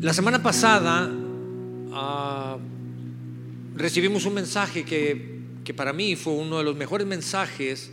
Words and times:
La 0.00 0.14
semana 0.14 0.40
pasada 0.40 1.10
ah, 1.92 2.56
recibimos 3.74 4.26
un 4.26 4.34
mensaje 4.34 4.84
que, 4.84 5.40
que 5.64 5.74
para 5.74 5.92
mí 5.92 6.14
fue 6.14 6.34
uno 6.34 6.58
de 6.58 6.62
los 6.62 6.76
mejores 6.76 7.04
mensajes 7.04 7.90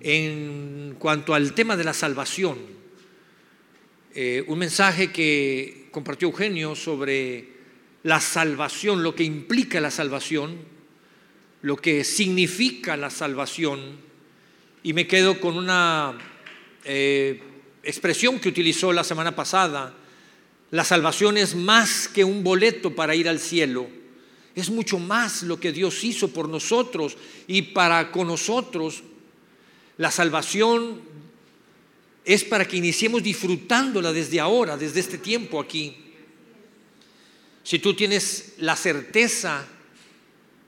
en 0.00 0.94
cuanto 0.96 1.34
al 1.34 1.52
tema 1.52 1.76
de 1.76 1.82
la 1.82 1.92
salvación. 1.92 2.58
Eh, 4.14 4.44
un 4.46 4.60
mensaje 4.60 5.10
que 5.10 5.88
compartió 5.90 6.28
Eugenio 6.28 6.76
sobre 6.76 7.48
la 8.04 8.20
salvación, 8.20 9.02
lo 9.02 9.16
que 9.16 9.24
implica 9.24 9.80
la 9.80 9.90
salvación, 9.90 10.56
lo 11.62 11.74
que 11.78 12.04
significa 12.04 12.96
la 12.96 13.10
salvación, 13.10 13.80
y 14.84 14.92
me 14.92 15.08
quedo 15.08 15.40
con 15.40 15.56
una 15.56 16.16
eh, 16.84 17.42
expresión 17.82 18.38
que 18.38 18.50
utilizó 18.50 18.92
la 18.92 19.02
semana 19.02 19.34
pasada. 19.34 19.94
La 20.74 20.82
salvación 20.82 21.36
es 21.36 21.54
más 21.54 22.08
que 22.08 22.24
un 22.24 22.42
boleto 22.42 22.96
para 22.96 23.14
ir 23.14 23.28
al 23.28 23.38
cielo, 23.38 23.86
es 24.56 24.70
mucho 24.70 24.98
más 24.98 25.44
lo 25.44 25.60
que 25.60 25.70
Dios 25.70 26.02
hizo 26.02 26.32
por 26.32 26.48
nosotros 26.48 27.16
y 27.46 27.62
para 27.62 28.10
con 28.10 28.26
nosotros. 28.26 29.04
La 29.98 30.10
salvación 30.10 31.00
es 32.24 32.42
para 32.42 32.66
que 32.66 32.76
iniciemos 32.76 33.22
disfrutándola 33.22 34.12
desde 34.12 34.40
ahora, 34.40 34.76
desde 34.76 34.98
este 34.98 35.16
tiempo 35.16 35.60
aquí. 35.60 35.96
Si 37.62 37.78
tú 37.78 37.94
tienes 37.94 38.54
la 38.58 38.74
certeza, 38.74 39.64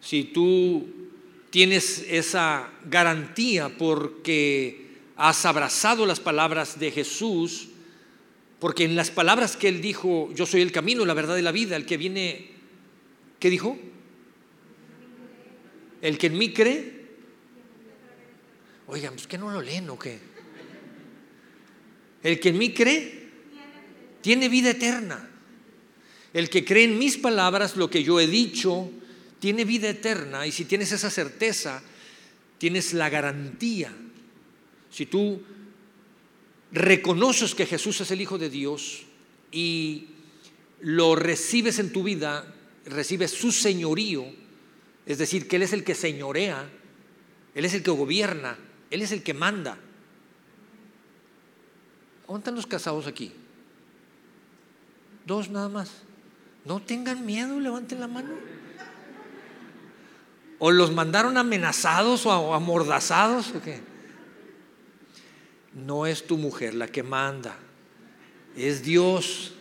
si 0.00 0.22
tú 0.22 0.86
tienes 1.50 2.06
esa 2.08 2.70
garantía 2.88 3.76
porque 3.76 4.86
has 5.16 5.44
abrazado 5.44 6.06
las 6.06 6.20
palabras 6.20 6.78
de 6.78 6.92
Jesús, 6.92 7.70
porque 8.58 8.84
en 8.84 8.96
las 8.96 9.10
palabras 9.10 9.56
que 9.56 9.68
él 9.68 9.82
dijo, 9.82 10.30
yo 10.34 10.46
soy 10.46 10.62
el 10.62 10.72
camino, 10.72 11.04
la 11.04 11.14
verdad 11.14 11.36
y 11.36 11.42
la 11.42 11.52
vida, 11.52 11.76
el 11.76 11.84
que 11.84 11.96
viene, 11.96 12.50
¿qué 13.38 13.50
dijo? 13.50 13.78
El 16.00 16.18
que 16.18 16.28
en 16.28 16.38
mí 16.38 16.52
cree. 16.52 17.06
Oigan, 18.86 19.14
pues 19.14 19.26
que 19.26 19.36
no 19.36 19.50
lo 19.50 19.60
leen 19.60 19.90
o 19.90 19.98
qué? 19.98 20.18
El 22.22 22.40
que 22.40 22.48
en 22.48 22.58
mí 22.58 22.72
cree 22.72 23.26
tiene 24.22 24.48
vida 24.48 24.70
eterna. 24.70 25.30
El 26.32 26.50
que 26.50 26.64
cree 26.64 26.84
en 26.84 26.98
mis 26.98 27.16
palabras, 27.16 27.76
lo 27.76 27.88
que 27.88 28.02
yo 28.02 28.18
he 28.20 28.26
dicho, 28.26 28.90
tiene 29.38 29.64
vida 29.64 29.88
eterna. 29.88 30.46
Y 30.46 30.52
si 30.52 30.64
tienes 30.64 30.92
esa 30.92 31.10
certeza, 31.10 31.82
tienes 32.58 32.92
la 32.92 33.08
garantía. 33.08 33.92
Si 34.90 35.06
tú 35.06 35.40
reconoces 36.72 37.54
que 37.54 37.66
Jesús 37.66 38.00
es 38.00 38.10
el 38.10 38.20
Hijo 38.20 38.38
de 38.38 38.50
Dios 38.50 39.04
y 39.52 40.08
lo 40.80 41.16
recibes 41.16 41.78
en 41.78 41.92
tu 41.92 42.02
vida, 42.02 42.52
recibes 42.84 43.30
su 43.30 43.52
señorío, 43.52 44.24
es 45.06 45.18
decir, 45.18 45.48
que 45.48 45.56
Él 45.56 45.62
es 45.62 45.72
el 45.72 45.84
que 45.84 45.94
señorea, 45.94 46.68
Él 47.54 47.64
es 47.64 47.74
el 47.74 47.82
que 47.82 47.90
gobierna, 47.90 48.58
Él 48.90 49.02
es 49.02 49.12
el 49.12 49.22
que 49.22 49.34
manda. 49.34 49.78
¿Dónde 52.26 52.40
están 52.40 52.56
los 52.56 52.66
casados 52.66 53.06
aquí? 53.06 53.32
Dos 55.24 55.48
nada 55.48 55.68
más. 55.68 55.90
No 56.64 56.80
tengan 56.80 57.24
miedo, 57.24 57.60
levanten 57.60 58.00
la 58.00 58.08
mano. 58.08 58.34
¿O 60.58 60.72
los 60.72 60.92
mandaron 60.92 61.36
amenazados 61.36 62.26
o 62.26 62.54
amordazados 62.54 63.54
o 63.54 63.62
qué? 63.62 63.80
No 65.76 66.06
es 66.06 66.26
tu 66.26 66.38
mujer 66.38 66.74
la 66.74 66.88
que 66.88 67.02
manda, 67.02 67.58
es 68.56 68.82
Dios. 68.82 69.52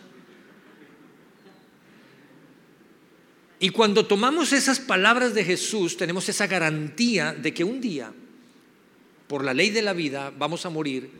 Y 3.60 3.68
cuando 3.68 4.06
tomamos 4.06 4.54
esas 4.54 4.80
palabras 4.80 5.34
de 5.34 5.44
Jesús, 5.44 5.98
tenemos 5.98 6.26
esa 6.30 6.46
garantía 6.46 7.34
de 7.34 7.52
que 7.52 7.64
un 7.64 7.82
día, 7.82 8.14
por 9.28 9.44
la 9.44 9.52
ley 9.52 9.68
de 9.68 9.82
la 9.82 9.92
vida, 9.92 10.32
vamos 10.38 10.64
a 10.64 10.70
morir, 10.70 11.10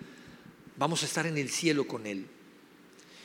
vamos 0.79 1.03
a 1.03 1.07
estar 1.07 1.27
en 1.27 1.37
el 1.37 1.51
cielo 1.51 1.87
con 1.87 2.07
Él. 2.07 2.27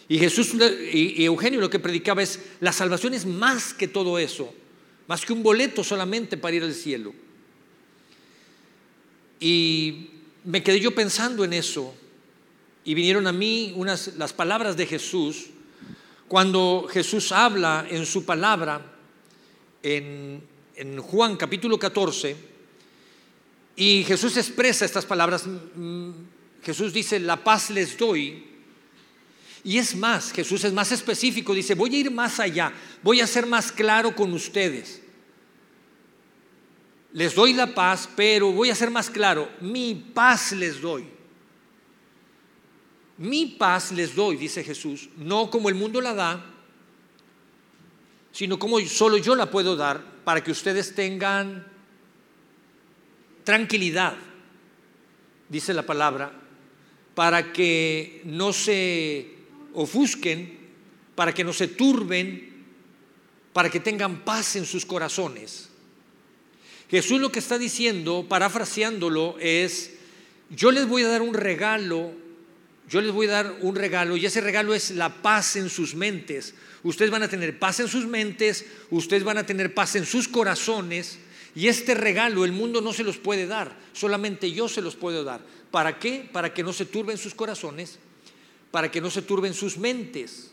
Y 0.10 0.20
Jesús 0.20 0.54
y 0.92 1.24
Eugenio 1.24 1.62
lo 1.62 1.70
que 1.70 1.80
predicaba 1.80 2.22
es, 2.22 2.40
la 2.60 2.74
salvación 2.74 3.14
es 3.14 3.26
más 3.26 3.74
que 3.74 3.88
todo 3.88 4.20
eso, 4.20 4.54
más 5.08 5.26
que 5.26 5.32
un 5.32 5.42
boleto 5.42 5.86
solamente 5.86 6.36
para 6.36 6.58
ir 6.58 6.64
al 6.64 6.74
cielo. 6.74 7.14
Y 9.40 10.21
me 10.44 10.64
quedé 10.64 10.80
yo 10.80 10.94
pensando 10.94 11.44
en 11.44 11.54
eso 11.54 11.94
y 12.84 12.94
vinieron 12.94 13.28
a 13.28 13.32
mí 13.32 13.74
unas, 13.76 14.16
las 14.18 14.34
palabras 14.34 14.76
de 14.76 14.88
Jesús 14.88 15.48
cuando 16.28 16.88
Jesús 16.90 17.32
habla 17.32 17.86
en 17.90 18.06
su 18.06 18.26
palabra 18.26 18.96
en, 19.84 20.42
en 20.76 21.02
Juan 21.02 21.36
capítulo 21.36 21.78
14 21.78 22.36
y 23.76 24.04
Jesús 24.04 24.38
expresa 24.38 24.86
estas 24.86 25.06
palabras. 25.06 25.46
Jesús 26.64 26.94
dice, 26.94 27.20
la 27.20 27.44
paz 27.44 27.70
les 27.70 27.98
doy. 27.98 28.46
Y 29.64 29.78
es 29.78 29.96
más, 29.96 30.32
Jesús 30.32 30.64
es 30.64 30.74
más 30.74 30.92
específico, 30.92 31.54
dice, 31.54 31.76
voy 31.76 31.96
a 31.96 32.00
ir 32.00 32.12
más 32.12 32.40
allá, 32.40 32.74
voy 33.04 33.22
a 33.22 33.28
ser 33.28 33.46
más 33.46 33.72
claro 33.72 34.16
con 34.16 34.34
ustedes 34.34 35.01
les 37.14 37.36
doy 37.36 37.54
la 37.54 37.68
paz, 37.68 38.10
pero 38.16 38.52
voy 38.52 38.70
a 38.70 38.76
ser 38.76 38.90
más 38.90 39.10
claro, 39.10 39.50
mi 39.60 39.96
paz 39.96 40.54
les 40.54 40.82
doy. 40.82 41.06
Mi 43.18 43.46
paz 43.46 43.92
les 43.92 44.16
doy, 44.16 44.38
dice 44.38 44.64
Jesús, 44.64 45.10
no 45.18 45.50
como 45.50 45.70
el 45.70 45.76
mundo 45.76 46.02
la 46.02 46.14
da, 46.14 46.46
sino 48.32 48.58
como 48.58 48.80
solo 48.82 49.18
yo 49.18 49.36
la 49.36 49.52
puedo 49.52 49.76
dar 49.76 50.04
para 50.24 50.44
que 50.44 50.52
ustedes 50.52 50.96
tengan 50.96 51.68
tranquilidad, 53.44 54.16
dice 55.50 55.74
la 55.74 55.86
palabra, 55.86 56.32
para 57.14 57.52
que 57.52 58.22
no 58.26 58.54
se 58.54 59.36
ofusquen, 59.74 60.60
para 61.16 61.34
que 61.34 61.44
no 61.44 61.52
se 61.52 61.68
turben, 61.68 62.66
para 63.54 63.70
que 63.70 63.82
tengan 63.82 64.24
paz 64.24 64.56
en 64.56 64.66
sus 64.66 64.86
corazones. 64.86 65.71
Jesús 66.92 67.22
lo 67.22 67.32
que 67.32 67.40
está 67.40 67.58
diciendo, 67.58 68.26
parafraseándolo, 68.28 69.38
es, 69.40 69.92
yo 70.50 70.72
les 70.72 70.86
voy 70.90 71.04
a 71.04 71.08
dar 71.08 71.22
un 71.22 71.34
regalo, 71.34 72.12
yo 72.90 73.00
les 73.00 73.14
voy 73.14 73.28
a 73.28 73.32
dar 73.32 73.56
un 73.62 73.76
regalo 73.76 74.18
y 74.18 74.26
ese 74.26 74.42
regalo 74.42 74.74
es 74.74 74.92
la 74.92 75.22
paz 75.22 75.56
en 75.56 75.70
sus 75.70 75.96
mentes. 75.96 76.54
Ustedes 76.84 77.10
van 77.10 77.24
a 77.24 77.30
tener 77.30 77.58
paz 77.58 77.80
en 77.80 77.88
sus 77.88 78.06
mentes, 78.08 78.66
ustedes 78.90 79.24
van 79.24 79.38
a 79.38 79.46
tener 79.46 79.74
paz 79.74 79.96
en 79.96 80.06
sus 80.06 80.28
corazones 80.28 81.18
y 81.56 81.70
este 81.70 81.94
regalo 81.94 82.44
el 82.44 82.52
mundo 82.52 82.82
no 82.82 82.92
se 82.92 83.06
los 83.06 83.18
puede 83.18 83.48
dar, 83.48 83.74
solamente 83.94 84.52
yo 84.52 84.68
se 84.68 84.82
los 84.82 84.98
puedo 84.98 85.24
dar. 85.24 85.40
¿Para 85.72 85.98
qué? 85.98 86.28
Para 86.30 86.54
que 86.54 86.62
no 86.62 86.74
se 86.74 86.86
turben 86.86 87.18
sus 87.18 87.34
corazones, 87.34 88.00
para 88.70 88.92
que 88.92 89.00
no 89.00 89.10
se 89.10 89.22
turben 89.22 89.54
sus 89.54 89.78
mentes. 89.78 90.52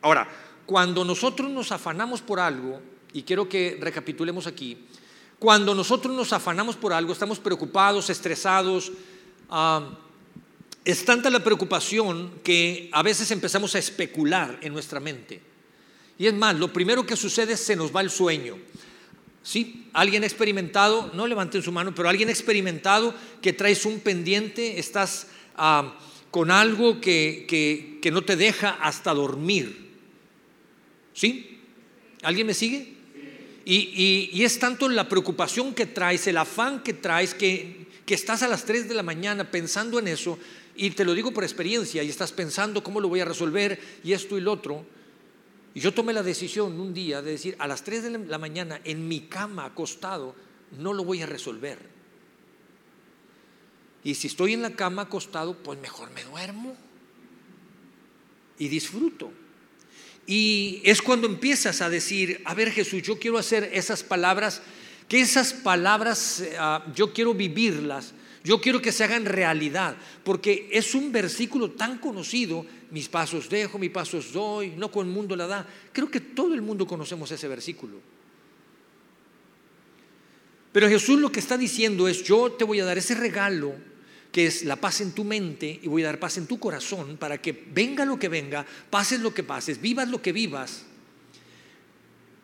Ahora, 0.00 0.26
cuando 0.64 1.04
nosotros 1.04 1.50
nos 1.50 1.70
afanamos 1.70 2.22
por 2.22 2.40
algo, 2.40 2.80
y 3.12 3.24
quiero 3.24 3.46
que 3.46 3.76
recapitulemos 3.78 4.46
aquí, 4.46 4.78
cuando 5.44 5.74
nosotros 5.74 6.16
nos 6.16 6.32
afanamos 6.32 6.74
por 6.74 6.94
algo, 6.94 7.12
estamos 7.12 7.38
preocupados, 7.38 8.08
estresados, 8.08 8.90
es 10.82 11.04
tanta 11.04 11.28
la 11.28 11.44
preocupación 11.44 12.40
que 12.42 12.88
a 12.90 13.02
veces 13.02 13.30
empezamos 13.30 13.74
a 13.74 13.78
especular 13.78 14.58
en 14.62 14.72
nuestra 14.72 15.00
mente. 15.00 15.42
Y 16.18 16.28
es 16.28 16.32
más, 16.32 16.58
lo 16.58 16.72
primero 16.72 17.04
que 17.04 17.14
sucede 17.14 17.52
es 17.52 17.60
se 17.60 17.76
nos 17.76 17.94
va 17.94 18.00
el 18.00 18.08
sueño. 18.08 18.56
¿Sí? 19.42 19.90
Alguien 19.92 20.24
experimentado, 20.24 21.10
no 21.12 21.26
levanten 21.26 21.62
su 21.62 21.72
mano, 21.72 21.94
pero 21.94 22.08
alguien 22.08 22.30
experimentado 22.30 23.14
que 23.42 23.52
traes 23.52 23.84
un 23.84 24.00
pendiente, 24.00 24.78
estás 24.78 25.26
con 26.30 26.50
algo 26.50 27.02
que, 27.02 27.44
que, 27.46 27.98
que 28.00 28.10
no 28.10 28.22
te 28.22 28.36
deja 28.36 28.78
hasta 28.80 29.12
dormir. 29.12 29.90
¿Sí? 31.12 31.60
¿Alguien 32.22 32.46
me 32.46 32.54
sigue? 32.54 32.93
Y, 33.64 34.42
es 34.42 34.58
tanto 34.58 34.88
la 34.88 35.08
preocupación 35.08 35.74
que 35.74 35.86
traes, 35.86 36.26
el 36.26 36.36
afán 36.36 36.82
que 36.82 36.92
traes, 36.92 37.34
que, 37.34 37.86
que 38.04 38.14
estás 38.14 38.42
a 38.42 38.48
las 38.48 38.64
3 38.64 38.88
de 38.88 38.94
la 38.94 39.02
mañana 39.02 39.50
pensando 39.50 39.98
en 39.98 40.08
eso, 40.08 40.38
y 40.76 40.90
te 40.90 41.04
lo 41.04 41.14
digo 41.14 41.32
por 41.32 41.44
experiencia, 41.44 42.02
y 42.02 42.10
estás 42.10 42.32
pensando 42.32 42.82
cómo 42.82 43.00
lo 43.00 43.08
voy 43.08 43.20
a 43.20 43.24
resolver, 43.24 43.80
y 44.02 44.12
esto 44.12 44.36
y 44.36 44.42
lo 44.42 44.52
otro. 44.52 44.84
Y 45.74 45.80
yo 45.80 45.94
tomé 45.94 46.12
la 46.12 46.22
decisión 46.22 46.78
un 46.78 46.92
día 46.92 47.22
de 47.22 47.32
decir, 47.32 47.56
a 47.58 47.66
las 47.66 47.82
3 47.82 48.02
de 48.02 48.18
la 48.26 48.38
mañana, 48.38 48.80
en 48.84 49.08
mi 49.08 49.22
cama 49.22 49.64
acostado, 49.64 50.34
no 50.78 50.92
lo 50.92 51.04
voy 51.04 51.22
a 51.22 51.26
resolver. 51.26 51.78
Y 54.04 54.14
si 54.14 54.26
estoy 54.26 54.52
en 54.52 54.62
la 54.62 54.76
cama 54.76 55.02
acostado, 55.02 55.56
pues 55.56 55.80
mejor 55.80 56.10
me 56.10 56.22
duermo 56.24 56.76
y 58.58 58.68
disfruto. 58.68 59.32
Y 60.26 60.80
es 60.84 61.02
cuando 61.02 61.26
empiezas 61.26 61.80
a 61.80 61.90
decir, 61.90 62.40
a 62.44 62.54
ver 62.54 62.70
Jesús, 62.70 63.02
yo 63.02 63.18
quiero 63.18 63.38
hacer 63.38 63.70
esas 63.72 64.02
palabras, 64.02 64.62
que 65.08 65.20
esas 65.20 65.52
palabras 65.52 66.42
ah, 66.58 66.84
yo 66.94 67.12
quiero 67.12 67.34
vivirlas, 67.34 68.14
Yo 68.44 68.60
quiero 68.60 68.82
que 68.82 68.92
se 68.92 69.02
hagan 69.02 69.24
realidad, 69.24 69.96
porque 70.22 70.68
es 70.70 70.94
un 70.94 71.10
versículo 71.10 71.70
tan 71.70 71.96
conocido, 71.96 72.66
mis 72.90 73.08
pasos 73.08 73.48
dejo, 73.48 73.78
mis 73.78 73.90
pasos 73.90 74.34
doy, 74.34 74.74
no 74.76 74.90
con 74.90 75.06
el 75.06 75.12
mundo 75.14 75.34
la 75.34 75.46
da. 75.46 75.66
Creo 75.94 76.10
que 76.10 76.20
todo 76.20 76.52
el 76.52 76.60
mundo 76.60 76.86
conocemos 76.86 77.30
ese 77.30 77.48
versículo. 77.48 77.96
Pero 80.72 80.90
Jesús 80.90 81.18
lo 81.18 81.32
que 81.32 81.40
está 81.40 81.56
diciendo 81.56 82.06
es, 82.06 82.22
yo 82.22 82.52
te 82.52 82.64
voy 82.64 82.80
a 82.80 82.84
dar 82.84 82.98
ese 82.98 83.14
regalo 83.14 83.72
que 84.34 84.48
es 84.48 84.64
la 84.64 84.74
paz 84.74 85.00
en 85.00 85.12
tu 85.12 85.22
mente 85.22 85.78
y 85.80 85.86
voy 85.86 86.02
a 86.02 86.06
dar 86.06 86.18
paz 86.18 86.38
en 86.38 86.48
tu 86.48 86.58
corazón 86.58 87.18
para 87.18 87.40
que 87.40 87.52
venga 87.52 88.04
lo 88.04 88.18
que 88.18 88.28
venga, 88.28 88.66
pases 88.90 89.20
lo 89.20 89.32
que 89.32 89.44
pases, 89.44 89.80
vivas 89.80 90.08
lo 90.08 90.20
que 90.20 90.32
vivas, 90.32 90.82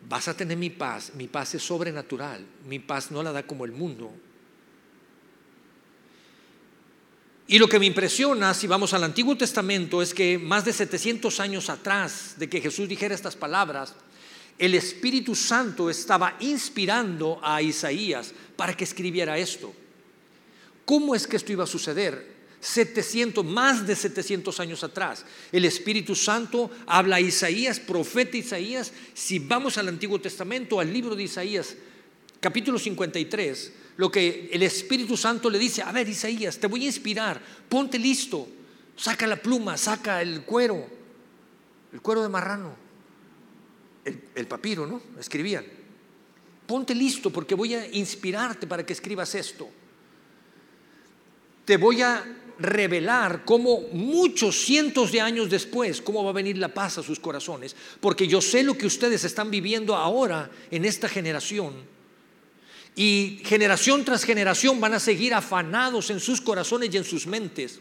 vas 0.07 0.29
a 0.29 0.33
tener 0.33 0.57
mi 0.57 0.69
paz. 0.69 1.11
Mi 1.15 1.27
paz 1.27 1.53
es 1.55 1.63
sobrenatural, 1.63 2.45
mi 2.65 2.79
paz 2.79 3.11
no 3.11 3.21
la 3.21 3.33
da 3.33 3.43
como 3.43 3.65
el 3.65 3.73
mundo. 3.73 4.09
Y 7.45 7.59
lo 7.59 7.67
que 7.67 7.77
me 7.77 7.87
impresiona, 7.87 8.53
si 8.53 8.67
vamos 8.67 8.93
al 8.93 9.03
Antiguo 9.03 9.35
Testamento, 9.35 10.01
es 10.01 10.13
que 10.13 10.39
más 10.39 10.63
de 10.63 10.71
700 10.71 11.41
años 11.41 11.69
atrás 11.69 12.35
de 12.37 12.49
que 12.49 12.61
Jesús 12.61 12.87
dijera 12.87 13.13
estas 13.13 13.35
palabras, 13.35 13.95
el 14.57 14.75
Espíritu 14.75 15.35
Santo 15.35 15.89
estaba 15.89 16.37
inspirando 16.39 17.41
a 17.43 17.61
Isaías 17.61 18.33
para 18.55 18.77
que 18.77 18.85
escribiera 18.85 19.37
esto. 19.37 19.80
¿Cómo 20.91 21.15
es 21.15 21.25
que 21.25 21.37
esto 21.37 21.53
iba 21.53 21.63
a 21.63 21.67
suceder? 21.67 22.35
700, 22.59 23.45
más 23.45 23.87
de 23.87 23.95
700 23.95 24.59
años 24.59 24.83
atrás. 24.83 25.23
El 25.49 25.63
Espíritu 25.63 26.15
Santo 26.15 26.69
habla 26.85 27.15
a 27.15 27.21
Isaías, 27.21 27.79
profeta 27.79 28.35
Isaías. 28.35 28.91
Si 29.13 29.39
vamos 29.39 29.77
al 29.77 29.87
Antiguo 29.87 30.19
Testamento, 30.19 30.81
al 30.81 30.91
libro 30.91 31.15
de 31.15 31.23
Isaías, 31.23 31.77
capítulo 32.41 32.77
53, 32.77 33.71
lo 33.95 34.11
que 34.11 34.49
el 34.51 34.63
Espíritu 34.63 35.15
Santo 35.15 35.49
le 35.49 35.59
dice, 35.59 35.81
a 35.81 35.93
ver 35.93 36.09
Isaías, 36.09 36.57
te 36.57 36.67
voy 36.67 36.83
a 36.83 36.87
inspirar, 36.87 37.41
ponte 37.69 37.97
listo, 37.97 38.49
saca 38.97 39.25
la 39.27 39.37
pluma, 39.37 39.77
saca 39.77 40.21
el 40.21 40.41
cuero, 40.41 40.89
el 41.93 42.01
cuero 42.01 42.21
de 42.21 42.27
marrano, 42.27 42.75
el, 44.35 44.45
papiro, 44.45 44.85
¿no? 44.85 45.01
Escribían. 45.17 45.63
Ponte 46.67 46.93
listo 46.93 47.29
porque 47.29 47.55
voy 47.55 47.75
a 47.75 47.87
inspirarte 47.95 48.67
para 48.67 48.85
que 48.85 48.91
escribas 48.91 49.35
esto. 49.35 49.69
Te 51.65 51.77
voy 51.77 52.01
a 52.01 52.23
revelar 52.61 53.43
cómo 53.43 53.81
muchos 53.91 54.55
cientos 54.55 55.11
de 55.11 55.21
años 55.21 55.49
después, 55.49 56.01
cómo 56.01 56.23
va 56.23 56.29
a 56.29 56.33
venir 56.33 56.57
la 56.57 56.73
paz 56.73 56.97
a 56.97 57.03
sus 57.03 57.19
corazones, 57.19 57.75
porque 57.99 58.27
yo 58.27 58.41
sé 58.41 58.63
lo 58.63 58.77
que 58.77 58.85
ustedes 58.85 59.23
están 59.23 59.49
viviendo 59.51 59.95
ahora 59.95 60.49
en 60.69 60.85
esta 60.85 61.09
generación. 61.09 61.73
Y 62.95 63.41
generación 63.45 64.03
tras 64.03 64.23
generación 64.23 64.79
van 64.79 64.93
a 64.93 64.99
seguir 64.99 65.33
afanados 65.33 66.09
en 66.09 66.19
sus 66.19 66.41
corazones 66.41 66.93
y 66.93 66.97
en 66.97 67.03
sus 67.03 67.25
mentes, 67.25 67.79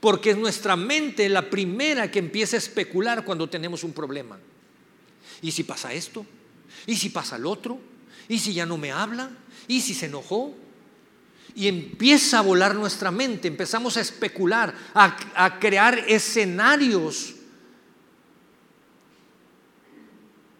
porque 0.00 0.30
es 0.30 0.36
nuestra 0.36 0.76
mente 0.76 1.28
la 1.28 1.50
primera 1.50 2.10
que 2.10 2.20
empieza 2.20 2.56
a 2.56 2.58
especular 2.58 3.24
cuando 3.24 3.48
tenemos 3.48 3.84
un 3.84 3.92
problema. 3.92 4.38
¿Y 5.42 5.50
si 5.50 5.64
pasa 5.64 5.92
esto? 5.92 6.24
¿Y 6.86 6.96
si 6.96 7.10
pasa 7.10 7.36
el 7.36 7.46
otro? 7.46 7.78
¿Y 8.28 8.38
si 8.38 8.54
ya 8.54 8.64
no 8.64 8.76
me 8.78 8.92
habla? 8.92 9.30
¿Y 9.66 9.80
si 9.80 9.94
se 9.94 10.06
enojó? 10.06 10.54
Y 11.58 11.66
empieza 11.66 12.38
a 12.38 12.42
volar 12.42 12.76
nuestra 12.76 13.10
mente, 13.10 13.48
empezamos 13.48 13.96
a 13.96 14.00
especular, 14.00 14.72
a, 14.94 15.58
crear 15.58 15.98
escenarios. 16.06 17.34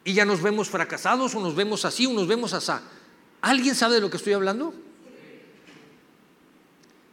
Y 0.03 0.13
ya 0.13 0.25
nos 0.25 0.43
vemos 0.43 0.69
fracasados 0.69 1.37
o 1.37 1.41
nos 1.41 1.55
vemos 1.55 1.85
así 1.85 2.05
o 2.05 2.13
nos 2.13 2.27
vemos 2.27 2.53
así. 2.53 2.73
¿Alguien 3.43 3.77
sabe 3.77 3.95
de 3.95 4.01
lo 4.01 4.11
que 4.11 4.17
estoy 4.17 4.33
hablando? 4.33 4.75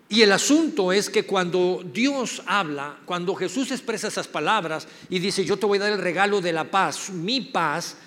Y 0.10 0.24
el 0.24 0.32
asunto 0.32 0.92
es 0.92 1.08
que 1.08 1.28
cuando 1.28 1.84
Dios 1.86 2.42
habla, 2.48 2.98
cuando 3.06 3.36
Jesús 3.36 3.70
expresa 3.70 4.08
esas 4.08 4.28
palabras 4.28 4.88
y 5.12 5.20
dice, 5.20 5.46
yo 5.46 5.58
te 5.58 5.68
voy 5.68 5.78
a 5.78 5.82
dar 5.82 5.92
el 5.92 6.02
regalo 6.02 6.42
de 6.42 6.54
la 6.54 6.72
paz, 6.72 7.12
mi 7.12 7.40
paz, 7.42 7.98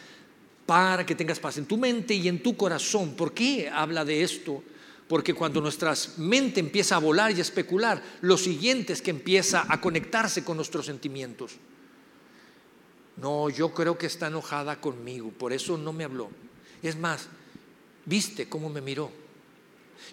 para 0.67 1.07
que 1.07 1.15
tengas 1.15 1.39
paz 1.39 1.57
en 1.57 1.67
tu 1.67 1.77
mente 1.77 2.15
y 2.15 2.27
en 2.27 2.43
tu 2.43 2.57
corazón. 2.57 3.15
¿Por 3.15 3.33
qué 3.33 3.71
habla 3.73 4.05
de 4.05 4.25
esto? 4.25 4.65
Porque 5.08 5.34
cuando 5.34 5.60
nuestra 5.60 5.94
mente 6.19 6.60
empieza 6.60 6.96
a 6.96 7.00
volar 7.00 7.32
y 7.32 7.38
a 7.38 7.43
especular, 7.43 8.02
lo 8.20 8.37
siguiente 8.37 8.93
es 8.93 9.00
que 9.00 9.10
empieza 9.10 9.64
a 9.69 9.81
conectarse 9.81 10.44
con 10.44 10.56
nuestros 10.56 10.87
sentimientos. 10.87 11.52
No, 13.16 13.49
yo 13.50 13.72
creo 13.72 13.96
que 13.96 14.06
está 14.06 14.28
enojada 14.28 14.81
conmigo, 14.81 15.31
por 15.31 15.52
eso 15.52 15.78
no 15.78 15.93
me 15.93 16.05
habló. 16.05 16.31
Es 16.82 16.96
más, 16.96 17.28
¿viste 18.05 18.49
cómo 18.49 18.69
me 18.69 18.81
miró? 18.81 19.10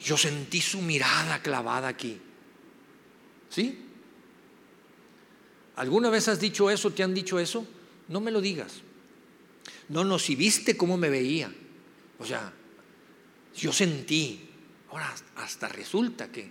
Yo 0.02 0.18
sentí 0.18 0.62
su 0.62 0.82
mirada 0.82 1.42
clavada 1.42 1.88
aquí. 1.88 2.20
¿Sí? 3.50 3.86
¿Alguna 5.76 6.10
vez 6.10 6.28
has 6.30 6.40
dicho 6.40 6.70
eso? 6.70 6.92
¿Te 6.92 7.04
han 7.04 7.14
dicho 7.14 7.38
eso? 7.38 7.68
No 8.08 8.22
me 8.22 8.32
lo 8.32 8.42
digas. 8.42 8.82
No, 9.90 10.04
no, 10.04 10.18
si 10.18 10.36
viste 10.36 10.78
cómo 10.78 10.98
me 10.98 11.10
veía. 11.10 11.54
O 12.18 12.26
sea, 12.26 12.52
yo 13.56 13.72
sentí. 13.72 14.50
Ahora 14.96 15.14
hasta 15.36 15.68
resulta 15.68 16.32
que, 16.32 16.50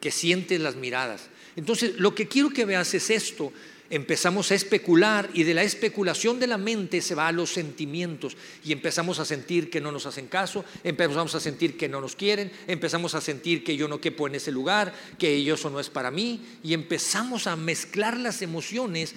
que 0.00 0.12
sientes 0.12 0.60
las 0.60 0.76
miradas. 0.76 1.28
Entonces, 1.56 1.98
lo 1.98 2.14
que 2.14 2.28
quiero 2.28 2.50
que 2.50 2.64
veas 2.64 2.94
es 2.94 3.10
esto 3.10 3.52
empezamos 3.90 4.52
a 4.52 4.54
especular 4.54 5.28
y 5.34 5.42
de 5.42 5.54
la 5.54 5.64
especulación 5.64 6.38
de 6.38 6.46
la 6.46 6.56
mente 6.56 7.02
se 7.02 7.16
va 7.16 7.26
a 7.26 7.32
los 7.32 7.50
sentimientos 7.50 8.36
y 8.64 8.70
empezamos 8.70 9.18
a 9.18 9.24
sentir 9.24 9.68
que 9.68 9.80
no 9.80 9.90
nos 9.90 10.06
hacen 10.06 10.28
caso, 10.28 10.64
empezamos 10.84 11.34
a 11.34 11.40
sentir 11.40 11.76
que 11.76 11.88
no 11.88 12.00
nos 12.00 12.14
quieren, 12.14 12.52
empezamos 12.68 13.16
a 13.16 13.20
sentir 13.20 13.64
que 13.64 13.76
yo 13.76 13.88
no 13.88 14.00
quepo 14.00 14.28
en 14.28 14.36
ese 14.36 14.52
lugar, 14.52 14.94
que 15.18 15.50
eso 15.50 15.70
no 15.70 15.80
es 15.80 15.90
para 15.90 16.12
mí 16.12 16.60
y 16.62 16.72
empezamos 16.72 17.48
a 17.48 17.56
mezclar 17.56 18.16
las 18.16 18.42
emociones, 18.42 19.16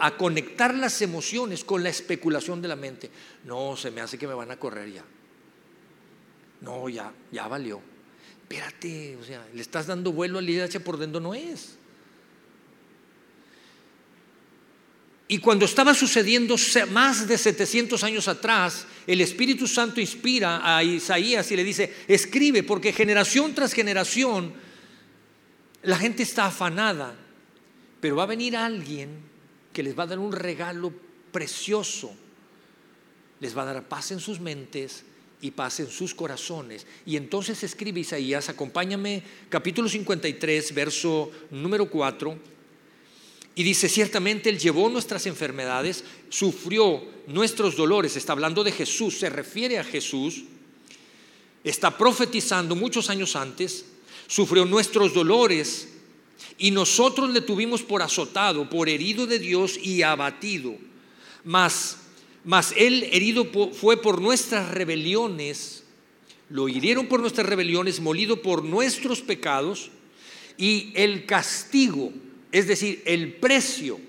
a 0.00 0.16
conectar 0.16 0.74
las 0.74 1.00
emociones 1.00 1.62
con 1.62 1.84
la 1.84 1.90
especulación 1.90 2.60
de 2.60 2.66
la 2.66 2.74
mente. 2.74 3.10
No, 3.44 3.76
se 3.76 3.92
me 3.92 4.00
hace 4.00 4.18
que 4.18 4.26
me 4.26 4.34
van 4.34 4.50
a 4.50 4.58
correr 4.58 4.92
ya. 4.92 5.04
No, 6.60 6.88
ya, 6.88 7.12
ya 7.30 7.46
valió. 7.46 7.97
Espérate, 8.48 9.14
o 9.20 9.24
sea, 9.24 9.46
le 9.52 9.60
estás 9.60 9.86
dando 9.86 10.10
vuelo 10.10 10.38
al 10.38 10.48
IDH 10.48 10.80
por 10.80 10.98
donde 10.98 11.20
no 11.20 11.34
es. 11.34 11.76
Y 15.30 15.36
cuando 15.36 15.66
estaba 15.66 15.92
sucediendo 15.92 16.56
más 16.90 17.28
de 17.28 17.36
700 17.36 18.02
años 18.02 18.26
atrás, 18.26 18.86
el 19.06 19.20
Espíritu 19.20 19.66
Santo 19.66 20.00
inspira 20.00 20.62
a 20.64 20.82
Isaías 20.82 21.50
y 21.52 21.56
le 21.56 21.64
dice, 21.64 21.94
escribe, 22.08 22.62
porque 22.62 22.94
generación 22.94 23.54
tras 23.54 23.74
generación 23.74 24.54
la 25.82 25.98
gente 25.98 26.22
está 26.22 26.46
afanada, 26.46 27.14
pero 28.00 28.16
va 28.16 28.22
a 28.22 28.26
venir 28.26 28.56
alguien 28.56 29.10
que 29.74 29.82
les 29.82 29.96
va 29.96 30.04
a 30.04 30.06
dar 30.06 30.18
un 30.18 30.32
regalo 30.32 30.90
precioso, 31.30 32.10
les 33.40 33.54
va 33.54 33.62
a 33.62 33.74
dar 33.74 33.86
paz 33.86 34.10
en 34.12 34.20
sus 34.20 34.40
mentes 34.40 35.04
y 35.40 35.50
paz 35.50 35.80
en 35.80 35.90
sus 35.90 36.14
corazones. 36.14 36.86
Y 37.06 37.16
entonces 37.16 37.62
escribe 37.62 38.00
Isaías, 38.00 38.48
acompáñame, 38.48 39.22
capítulo 39.48 39.88
53, 39.88 40.74
verso 40.74 41.30
número 41.50 41.88
4 41.88 42.58
y 43.58 43.64
dice, 43.64 43.88
ciertamente 43.88 44.50
Él 44.50 44.56
llevó 44.60 44.88
nuestras 44.88 45.26
enfermedades, 45.26 46.04
sufrió 46.28 47.02
nuestros 47.26 47.74
dolores, 47.74 48.14
está 48.14 48.32
hablando 48.32 48.62
de 48.62 48.70
Jesús, 48.70 49.18
se 49.18 49.28
refiere 49.30 49.80
a 49.80 49.84
Jesús, 49.84 50.44
está 51.64 51.98
profetizando 51.98 52.76
muchos 52.76 53.10
años 53.10 53.34
antes, 53.34 53.84
sufrió 54.28 54.64
nuestros 54.64 55.12
dolores 55.12 55.88
y 56.56 56.70
nosotros 56.70 57.30
le 57.30 57.40
tuvimos 57.40 57.82
por 57.82 58.00
azotado, 58.00 58.70
por 58.70 58.88
herido 58.88 59.26
de 59.26 59.40
Dios 59.40 59.76
y 59.76 60.02
abatido. 60.02 60.76
Mas, 61.42 61.96
mas 62.44 62.74
Él 62.76 63.08
herido 63.12 63.46
fue 63.72 64.00
por 64.00 64.20
nuestras 64.20 64.70
rebeliones, 64.70 65.84
lo 66.50 66.68
hirieron 66.68 67.06
por 67.06 67.20
nuestras 67.20 67.46
rebeliones, 67.46 68.00
molido 68.00 68.42
por 68.42 68.64
nuestros 68.64 69.20
pecados 69.20 69.90
y 70.56 70.92
el 70.94 71.26
castigo 71.26 72.12
es 72.50 72.66
decir, 72.66 73.02
el 73.04 73.34
precio, 73.34 74.00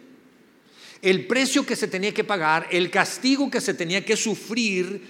el 1.01 1.27
precio 1.27 1.65
que 1.65 1.75
se 1.75 1.87
tenía 1.87 2.13
que 2.13 2.23
pagar, 2.23 2.67
el 2.71 2.89
castigo 2.89 3.49
que 3.49 3.61
se 3.61 3.73
tenía 3.73 4.03
que 4.05 4.15
sufrir 4.15 5.01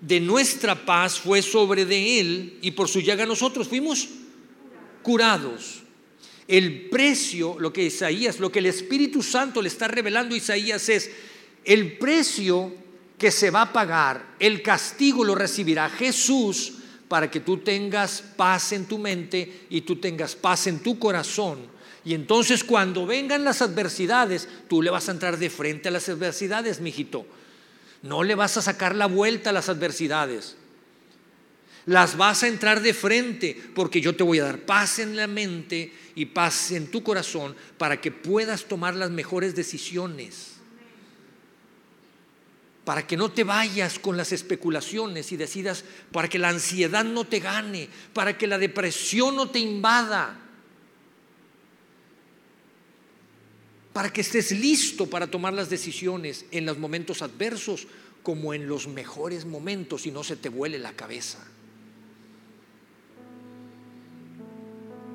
de 0.00 0.20
nuestra 0.20 0.84
paz 0.84 1.18
fue 1.18 1.42
sobre 1.42 1.84
de 1.84 2.20
Él 2.20 2.58
y 2.60 2.72
por 2.72 2.88
su 2.88 3.00
llaga 3.00 3.26
nosotros 3.26 3.68
fuimos 3.68 4.08
curados. 5.02 5.82
El 6.46 6.88
precio, 6.88 7.56
lo 7.58 7.72
que 7.72 7.84
Isaías, 7.84 8.40
lo 8.40 8.50
que 8.50 8.60
el 8.60 8.66
Espíritu 8.66 9.22
Santo 9.22 9.60
le 9.60 9.68
está 9.68 9.88
revelando 9.88 10.34
a 10.34 10.38
Isaías 10.38 10.88
es 10.88 11.10
el 11.68 11.98
precio 11.98 12.72
que 13.16 13.30
se 13.30 13.50
va 13.50 13.62
a 13.62 13.72
pagar, 13.72 14.34
el 14.38 14.62
castigo 14.62 15.24
lo 15.24 15.34
recibirá 15.34 15.88
Jesús 15.88 16.74
para 17.06 17.30
que 17.30 17.40
tú 17.40 17.58
tengas 17.58 18.22
paz 18.36 18.72
en 18.72 18.86
tu 18.86 18.98
mente 18.98 19.66
y 19.70 19.82
tú 19.82 19.96
tengas 19.96 20.34
paz 20.34 20.66
en 20.66 20.80
tu 20.80 20.98
corazón 20.98 21.78
y 22.08 22.14
entonces 22.14 22.64
cuando 22.64 23.04
vengan 23.04 23.44
las 23.44 23.60
adversidades, 23.60 24.48
tú 24.66 24.80
le 24.80 24.90
vas 24.90 25.08
a 25.08 25.12
entrar 25.12 25.36
de 25.36 25.50
frente 25.50 25.88
a 25.88 25.90
las 25.90 26.08
adversidades, 26.08 26.80
mijito. 26.80 27.26
No 28.00 28.22
le 28.22 28.34
vas 28.34 28.56
a 28.56 28.62
sacar 28.62 28.94
la 28.94 29.04
vuelta 29.04 29.50
a 29.50 29.52
las 29.52 29.68
adversidades. 29.68 30.56
Las 31.84 32.16
vas 32.16 32.42
a 32.42 32.48
entrar 32.48 32.80
de 32.80 32.94
frente 32.94 33.60
porque 33.74 34.00
yo 34.00 34.16
te 34.16 34.22
voy 34.22 34.38
a 34.38 34.44
dar 34.44 34.60
paz 34.60 35.00
en 35.00 35.16
la 35.16 35.26
mente 35.26 35.92
y 36.14 36.24
paz 36.24 36.70
en 36.70 36.90
tu 36.90 37.02
corazón 37.02 37.54
para 37.76 38.00
que 38.00 38.10
puedas 38.10 38.64
tomar 38.64 38.94
las 38.94 39.10
mejores 39.10 39.54
decisiones. 39.54 40.57
Para 42.88 43.06
que 43.06 43.18
no 43.18 43.30
te 43.30 43.44
vayas 43.44 43.98
con 43.98 44.16
las 44.16 44.32
especulaciones 44.32 45.30
y 45.32 45.36
decidas, 45.36 45.84
para 46.10 46.26
que 46.26 46.38
la 46.38 46.48
ansiedad 46.48 47.04
no 47.04 47.26
te 47.26 47.38
gane, 47.38 47.86
para 48.14 48.38
que 48.38 48.46
la 48.46 48.56
depresión 48.56 49.36
no 49.36 49.50
te 49.50 49.58
invada. 49.58 50.44
para 53.92 54.12
que 54.12 54.20
estés 54.20 54.52
listo 54.52 55.10
para 55.10 55.26
tomar 55.26 55.52
las 55.52 55.68
decisiones 55.68 56.46
en 56.52 56.64
los 56.64 56.78
momentos 56.78 57.20
adversos 57.20 57.88
como 58.22 58.54
en 58.54 58.68
los 58.68 58.86
mejores 58.86 59.44
momentos 59.44 60.06
y 60.06 60.12
no 60.12 60.22
se 60.22 60.36
te 60.36 60.48
vuele 60.48 60.78
la 60.78 60.92
cabeza. 60.92 61.44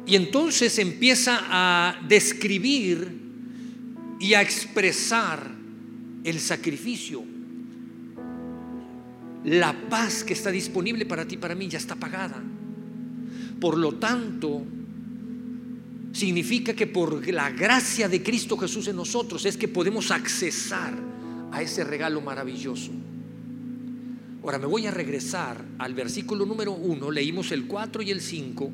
Y 0.05 0.17
entonces 0.17 0.77
empieza 0.79 1.39
a 1.43 2.01
describir 2.09 3.19
y 4.19 4.33
a 4.33 4.41
expresar 4.41 5.49
el 6.25 6.41
sacrificio. 6.41 7.32
La 9.45 9.73
paz 9.89 10.23
que 10.23 10.33
está 10.33 10.51
disponible 10.51 11.05
para 11.05 11.25
ti, 11.25 11.37
para 11.37 11.55
mí, 11.55 11.67
ya 11.67 11.77
está 11.77 11.95
pagada. 11.95 12.41
Por 13.59 13.77
lo 13.77 13.95
tanto, 13.95 14.63
significa 16.13 16.73
que 16.73 16.87
por 16.87 17.27
la 17.27 17.49
gracia 17.49 18.07
de 18.07 18.23
Cristo 18.23 18.57
Jesús 18.57 18.87
en 18.87 18.95
nosotros 18.95 19.45
es 19.45 19.57
que 19.57 19.67
podemos 19.67 20.11
accesar 20.11 20.93
a 21.51 21.61
ese 21.61 21.83
regalo 21.83 22.21
maravilloso. 22.21 22.91
Ahora 24.43 24.59
me 24.59 24.65
voy 24.65 24.85
a 24.85 24.91
regresar 24.91 25.63
al 25.77 25.93
versículo 25.93 26.45
número 26.45 26.73
1, 26.73 27.11
leímos 27.11 27.51
el 27.51 27.65
4 27.65 28.01
y 28.01 28.11
el 28.11 28.21
5, 28.21 28.71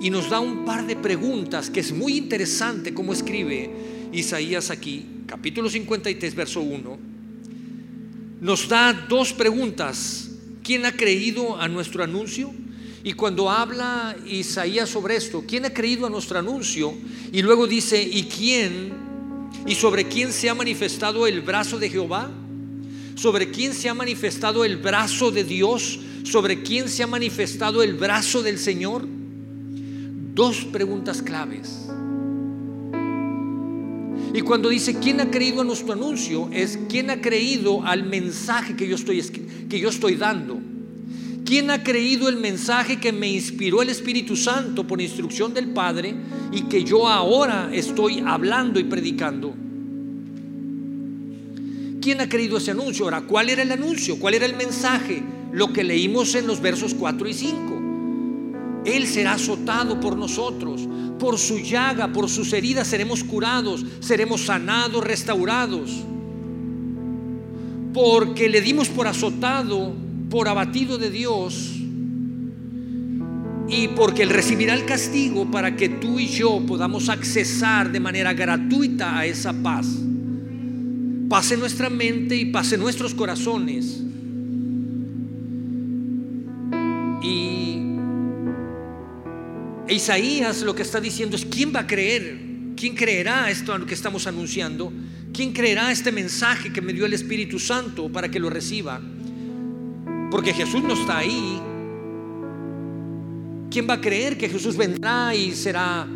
y 0.00 0.10
nos 0.10 0.30
da 0.30 0.40
un 0.40 0.64
par 0.64 0.86
de 0.86 0.96
preguntas 0.96 1.70
que 1.70 1.80
es 1.80 1.92
muy 1.92 2.16
interesante 2.16 2.94
como 2.94 3.12
escribe 3.12 3.70
Isaías 4.12 4.70
aquí, 4.70 5.22
capítulo 5.26 5.68
53, 5.68 6.34
verso 6.34 6.60
1. 6.60 7.09
Nos 8.40 8.68
da 8.68 8.92
dos 8.92 9.32
preguntas. 9.32 10.30
¿Quién 10.62 10.86
ha 10.86 10.92
creído 10.92 11.60
a 11.60 11.68
nuestro 11.68 12.02
anuncio? 12.02 12.52
Y 13.04 13.12
cuando 13.12 13.50
habla 13.50 14.16
Isaías 14.26 14.88
sobre 14.88 15.16
esto, 15.16 15.44
¿quién 15.46 15.66
ha 15.66 15.70
creído 15.70 16.06
a 16.06 16.10
nuestro 16.10 16.38
anuncio? 16.38 16.94
Y 17.32 17.42
luego 17.42 17.66
dice, 17.66 18.02
¿y 18.02 18.24
quién? 18.24 18.92
¿Y 19.66 19.74
sobre 19.74 20.08
quién 20.08 20.32
se 20.32 20.48
ha 20.48 20.54
manifestado 20.54 21.26
el 21.26 21.42
brazo 21.42 21.78
de 21.78 21.90
Jehová? 21.90 22.30
¿Sobre 23.14 23.50
quién 23.50 23.74
se 23.74 23.90
ha 23.90 23.94
manifestado 23.94 24.64
el 24.64 24.78
brazo 24.78 25.30
de 25.30 25.44
Dios? 25.44 26.00
¿Sobre 26.24 26.62
quién 26.62 26.88
se 26.88 27.02
ha 27.02 27.06
manifestado 27.06 27.82
el 27.82 27.94
brazo 27.94 28.42
del 28.42 28.58
Señor? 28.58 29.06
Dos 30.34 30.64
preguntas 30.66 31.20
claves. 31.20 31.90
Y 34.32 34.42
cuando 34.42 34.68
dice 34.68 34.96
quién 35.00 35.20
ha 35.20 35.30
creído 35.30 35.62
a 35.62 35.64
nuestro 35.64 35.92
anuncio, 35.92 36.48
es 36.52 36.78
quién 36.88 37.10
ha 37.10 37.20
creído 37.20 37.84
al 37.84 38.04
mensaje 38.04 38.76
que 38.76 38.86
yo 38.86 38.94
estoy, 38.94 39.20
que 39.68 39.80
yo 39.80 39.88
estoy 39.88 40.14
dando. 40.14 40.58
¿Quién 41.44 41.70
ha 41.70 41.82
creído 41.82 42.28
el 42.28 42.36
mensaje 42.36 43.00
que 43.00 43.12
me 43.12 43.28
inspiró 43.28 43.82
el 43.82 43.88
Espíritu 43.88 44.36
Santo 44.36 44.86
por 44.86 45.00
instrucción 45.00 45.52
del 45.52 45.70
Padre 45.70 46.14
y 46.52 46.62
que 46.62 46.84
yo 46.84 47.08
ahora 47.08 47.70
estoy 47.72 48.22
hablando 48.24 48.78
y 48.78 48.84
predicando? 48.84 49.52
¿Quién 52.00 52.20
ha 52.20 52.28
creído 52.28 52.58
ese 52.58 52.70
anuncio? 52.70 53.04
Ahora, 53.04 53.22
¿cuál 53.22 53.50
era 53.50 53.62
el 53.62 53.72
anuncio? 53.72 54.18
¿Cuál 54.18 54.34
era 54.34 54.46
el 54.46 54.54
mensaje? 54.54 55.22
Lo 55.52 55.72
que 55.72 55.82
leímos 55.82 56.36
en 56.36 56.46
los 56.46 56.60
versos 56.60 56.94
4 56.94 57.28
y 57.28 57.34
5. 57.34 57.79
Él 58.84 59.06
será 59.06 59.34
azotado 59.34 60.00
por 60.00 60.16
nosotros, 60.16 60.88
por 61.18 61.38
su 61.38 61.58
llaga, 61.58 62.12
por 62.12 62.28
sus 62.28 62.52
heridas 62.52 62.88
seremos 62.88 63.22
curados, 63.22 63.84
seremos 64.00 64.46
sanados, 64.46 65.04
restaurados. 65.04 65.90
Porque 67.92 68.48
le 68.48 68.60
dimos 68.60 68.88
por 68.88 69.06
azotado 69.06 69.92
por 70.30 70.48
abatido 70.48 70.96
de 70.96 71.10
Dios 71.10 71.76
y 73.68 73.88
porque 73.88 74.22
Él 74.22 74.30
recibirá 74.30 74.74
el 74.74 74.84
castigo 74.84 75.50
para 75.50 75.76
que 75.76 75.88
tú 75.88 76.18
y 76.18 76.26
yo 76.26 76.60
podamos 76.66 77.08
accesar 77.08 77.92
de 77.92 78.00
manera 78.00 78.32
gratuita 78.32 79.18
a 79.18 79.26
esa 79.26 79.52
paz. 79.52 79.86
Pase 81.28 81.56
nuestra 81.56 81.90
mente 81.90 82.36
y 82.36 82.46
pase 82.46 82.78
nuestros 82.78 83.14
corazones. 83.14 84.02
Y 87.22 87.59
Isaías 89.92 90.62
lo 90.62 90.74
que 90.74 90.82
está 90.82 91.00
diciendo 91.00 91.36
es, 91.36 91.44
¿quién 91.44 91.74
va 91.74 91.80
a 91.80 91.86
creer? 91.86 92.38
¿Quién 92.76 92.94
creerá 92.94 93.50
esto 93.50 93.72
a 93.72 93.78
lo 93.78 93.86
que 93.86 93.94
estamos 93.94 94.26
anunciando? 94.26 94.92
¿Quién 95.32 95.52
creerá 95.52 95.92
este 95.92 96.12
mensaje 96.12 96.72
que 96.72 96.80
me 96.80 96.92
dio 96.92 97.06
el 97.06 97.12
Espíritu 97.12 97.58
Santo 97.58 98.10
para 98.10 98.30
que 98.30 98.40
lo 98.40 98.50
reciba? 98.50 99.00
Porque 100.30 100.52
Jesús 100.52 100.82
no 100.82 100.94
está 100.94 101.18
ahí. 101.18 101.60
¿Quién 103.70 103.88
va 103.88 103.94
a 103.94 104.00
creer 104.00 104.36
que 104.36 104.48
Jesús 104.48 104.76
vendrá 104.76 105.34
y 105.34 105.52
será 105.52 106.06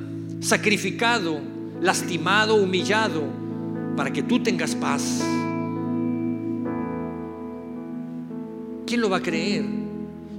sacrificado, 0.41 1.41
lastimado, 1.81 2.57
humillado, 2.57 3.23
para 3.97 4.13
que 4.13 4.23
tú 4.23 4.43
tengas 4.43 4.75
paz? 4.75 5.23
¿Quién 8.87 9.01
lo 9.01 9.11
va 9.11 9.19
a 9.19 9.23
creer? 9.23 9.65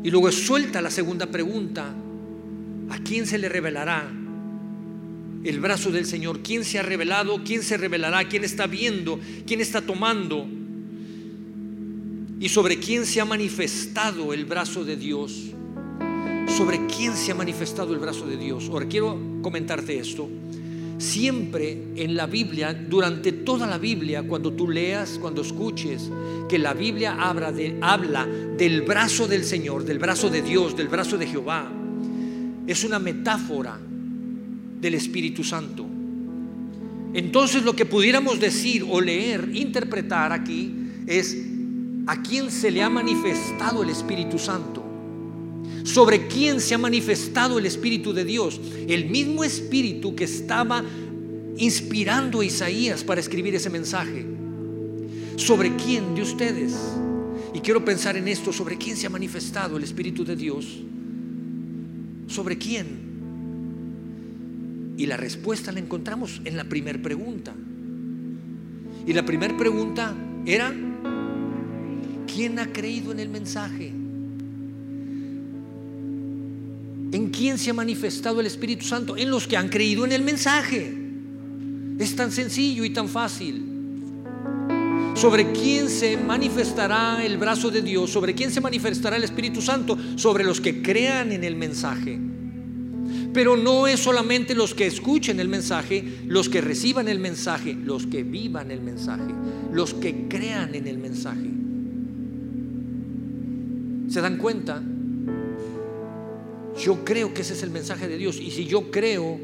Y 0.04 0.12
luego 0.12 0.32
suelta 0.32 0.82
la 0.82 0.92
segunda 0.92 1.26
pregunta. 1.26 1.94
¿A 2.90 3.00
quién 3.00 3.26
se 3.26 3.38
le 3.38 3.50
revelará 3.50 4.12
el 5.44 5.60
brazo 5.60 5.92
del 5.92 6.06
Señor? 6.06 6.42
¿Quién 6.42 6.64
se 6.64 6.80
ha 6.80 6.84
revelado? 6.84 7.44
¿Quién 7.44 7.64
se 7.64 7.78
revelará? 7.78 8.28
¿Quién 8.28 8.44
está 8.44 8.68
viendo? 8.68 9.20
¿Quién 9.46 9.62
está 9.62 9.82
tomando? 9.82 10.48
y 12.40 12.50
sobre 12.50 12.80
quién 12.80 13.06
se 13.06 13.22
ha 13.22 13.26
manifestado 13.26 14.34
el 14.34 14.46
brazo 14.46 14.84
de 14.84 14.96
Dios. 14.98 15.52
Sobre 16.48 16.86
quién 16.88 17.16
se 17.16 17.32
ha 17.32 17.36
manifestado 17.36 17.94
el 17.94 18.00
brazo 18.00 18.28
de 18.28 18.38
Dios. 18.38 18.70
Ahora 18.70 18.88
quiero 18.88 19.20
comentarte 19.42 19.98
esto. 19.98 20.30
Siempre 20.98 21.78
en 21.96 22.16
la 22.16 22.26
Biblia, 22.26 22.74
durante 22.74 23.32
toda 23.32 23.68
la 23.68 23.78
Biblia, 23.78 24.24
cuando 24.24 24.54
tú 24.54 24.70
leas, 24.70 25.18
cuando 25.20 25.42
escuches 25.42 26.10
que 26.48 26.58
la 26.58 26.74
Biblia 26.74 27.16
habla, 27.20 27.54
habla 27.82 28.26
del 28.26 28.84
brazo 28.84 29.28
del 29.28 29.44
Señor, 29.44 29.84
del 29.84 30.00
brazo 30.00 30.30
de 30.30 30.42
Dios, 30.42 30.78
del 30.78 30.88
brazo 30.88 31.18
de 31.18 31.28
Jehová, 31.28 31.70
es 32.68 32.84
una 32.84 33.00
metáfora 33.00 33.80
del 34.82 34.94
Espíritu 34.94 35.44
Santo. 35.44 35.86
Entonces 37.14 37.64
lo 37.64 37.76
que 37.76 37.86
pudiéramos 37.86 38.40
decir 38.40 38.86
o 38.88 39.00
leer, 39.00 39.50
interpretar 39.54 40.32
aquí 40.32 40.74
es 41.08 41.38
a 42.08 42.22
quién 42.22 42.52
se 42.52 42.72
le 42.72 42.82
ha 42.84 42.90
manifestado 42.90 43.84
el 43.84 43.90
Espíritu 43.90 44.38
Santo. 44.38 44.84
Sobre 45.84 46.28
quién 46.28 46.60
se 46.60 46.76
ha 46.76 46.78
manifestado 46.78 47.58
el 47.58 47.66
Espíritu 47.66 48.12
de 48.12 48.26
Dios. 48.26 48.60
El 48.88 49.10
mismo 49.10 49.44
Espíritu 49.44 50.16
que 50.16 50.26
estaba 50.26 50.84
inspirando 51.58 52.42
a 52.42 52.46
Isaías 52.46 53.04
para 53.04 53.22
escribir 53.22 53.56
ese 53.56 53.70
mensaje. 53.70 54.26
¿Sobre 55.38 55.76
quién 55.76 56.16
de 56.16 56.22
ustedes? 56.22 56.74
Y 57.54 57.60
quiero 57.60 57.86
pensar 57.86 58.18
en 58.18 58.28
esto, 58.28 58.52
¿sobre 58.52 58.78
quién 58.78 58.98
se 58.98 59.08
ha 59.08 59.10
manifestado 59.10 59.78
el 59.78 59.84
Espíritu 59.84 60.26
de 60.26 60.36
Dios? 60.36 60.82
¿Sobre 62.36 62.58
quién? 62.58 62.88
Y 64.98 65.06
la 65.06 65.16
respuesta 65.16 65.72
la 65.72 65.80
encontramos 65.80 66.42
en 66.44 66.58
la 66.58 66.66
primera 66.66 67.02
pregunta. 67.02 67.54
Y 69.08 69.14
la 69.14 69.24
primera 69.26 69.56
pregunta 69.56 70.14
era, 70.46 70.74
¿Quién 72.28 72.60
ha 72.60 72.74
creído 72.74 73.14
en 73.14 73.22
el 73.22 73.30
mensaje? 73.30 73.94
¿En 77.14 77.30
quién 77.30 77.58
se 77.58 77.70
ha 77.70 77.74
manifestado 77.74 78.42
el 78.42 78.48
Espíritu 78.48 78.86
Santo? 78.86 79.16
En 79.16 79.32
los 79.32 79.48
que 79.48 79.56
han 79.56 79.70
creído 79.70 80.04
en 80.04 80.12
el 80.12 80.22
mensaje. 80.22 80.94
Es 81.98 82.18
tan 82.18 82.34
sencillo 82.34 82.84
y 82.84 82.90
tan 82.90 83.08
fácil. 83.08 83.75
¿Sobre 85.16 85.54
quién 85.54 85.90
se 85.90 86.18
manifestará 86.18 87.26
el 87.26 87.38
brazo 87.38 87.72
de 87.72 87.82
Dios? 87.82 88.12
¿Sobre 88.12 88.36
quién 88.36 88.52
se 88.52 88.60
manifestará 88.60 89.16
el 89.16 89.24
Espíritu 89.24 89.62
Santo? 89.62 89.98
Sobre 90.18 90.44
los 90.44 90.60
que 90.60 90.82
crean 90.82 91.32
en 91.32 91.46
el 91.46 91.56
mensaje. 91.56 92.20
Pero 93.34 93.56
no 93.56 93.88
es 93.88 94.02
solamente 94.02 94.54
los 94.54 94.74
que 94.74 94.86
escuchen 94.86 95.40
el 95.40 95.48
mensaje, 95.48 96.04
los 96.28 96.50
que 96.50 96.60
reciban 96.60 97.08
el 97.08 97.20
mensaje, 97.20 97.74
los 97.74 98.06
que 98.08 98.24
vivan 98.24 98.72
el 98.72 98.82
mensaje, 98.82 99.34
los 99.72 99.94
que 99.94 100.28
crean 100.28 100.76
en 100.76 100.86
el 100.86 100.98
mensaje. 100.98 101.50
¿Se 104.10 104.20
dan 104.20 104.38
cuenta? 104.38 104.84
Yo 106.84 107.06
creo 107.06 107.34
que 107.34 107.42
ese 107.42 107.54
es 107.54 107.64
el 107.64 107.72
mensaje 107.72 108.10
de 108.10 108.18
Dios. 108.18 108.38
Y 108.38 108.52
si 108.52 108.66
yo 108.66 108.92
creo, 108.92 109.40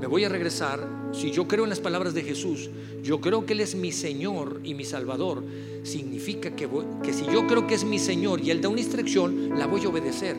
me 0.00 0.06
voy 0.06 0.24
a 0.24 0.28
regresar, 0.28 0.86
si 1.12 1.30
yo 1.30 1.46
creo 1.46 1.64
en 1.64 1.70
las 1.70 1.80
palabras 1.80 2.14
de 2.14 2.22
Jesús, 2.22 2.70
yo 3.02 3.20
creo 3.20 3.46
que 3.46 3.52
Él 3.52 3.60
es 3.60 3.74
mi 3.74 3.92
Señor 3.92 4.60
y 4.64 4.74
mi 4.74 4.84
Salvador, 4.84 5.44
significa 5.82 6.54
que, 6.56 6.68
que 7.02 7.12
si 7.12 7.24
yo 7.26 7.46
creo 7.46 7.66
que 7.66 7.74
es 7.74 7.84
mi 7.84 7.98
Señor 7.98 8.40
y 8.40 8.50
Él 8.50 8.60
da 8.60 8.68
una 8.68 8.80
instrucción, 8.80 9.58
la 9.58 9.66
voy 9.66 9.84
a 9.84 9.88
obedecer. 9.88 10.36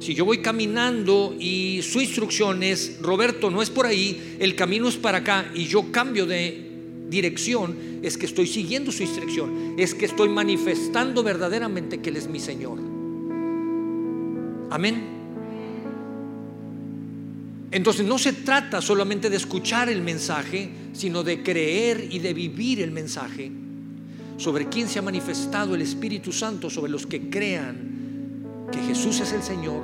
Si 0.00 0.14
yo 0.14 0.24
voy 0.24 0.38
caminando 0.38 1.34
y 1.38 1.80
su 1.82 2.00
instrucción 2.00 2.62
es, 2.62 3.00
Roberto, 3.00 3.50
no 3.50 3.62
es 3.62 3.70
por 3.70 3.86
ahí, 3.86 4.36
el 4.38 4.54
camino 4.54 4.88
es 4.88 4.96
para 4.96 5.18
acá 5.18 5.50
y 5.54 5.66
yo 5.66 5.90
cambio 5.92 6.26
de 6.26 6.70
dirección, 7.08 8.00
es 8.02 8.18
que 8.18 8.26
estoy 8.26 8.46
siguiendo 8.46 8.92
su 8.92 9.02
instrucción, 9.02 9.74
es 9.78 9.94
que 9.94 10.06
estoy 10.06 10.28
manifestando 10.28 11.22
verdaderamente 11.22 12.00
que 12.00 12.10
Él 12.10 12.16
es 12.16 12.28
mi 12.28 12.40
Señor. 12.40 12.78
Amén. 14.70 15.13
Entonces 17.74 18.06
no 18.06 18.18
se 18.18 18.32
trata 18.32 18.80
solamente 18.80 19.28
de 19.28 19.36
escuchar 19.36 19.88
el 19.88 20.00
mensaje, 20.00 20.70
sino 20.92 21.24
de 21.24 21.42
creer 21.42 22.06
y 22.08 22.20
de 22.20 22.32
vivir 22.32 22.80
el 22.80 22.92
mensaje 22.92 23.50
sobre 24.36 24.68
quién 24.68 24.86
se 24.88 25.00
ha 25.00 25.02
manifestado 25.02 25.74
el 25.74 25.82
Espíritu 25.82 26.30
Santo, 26.30 26.70
sobre 26.70 26.92
los 26.92 27.04
que 27.04 27.28
crean 27.28 28.68
que 28.70 28.78
Jesús 28.78 29.18
es 29.18 29.32
el 29.32 29.42
Señor, 29.42 29.82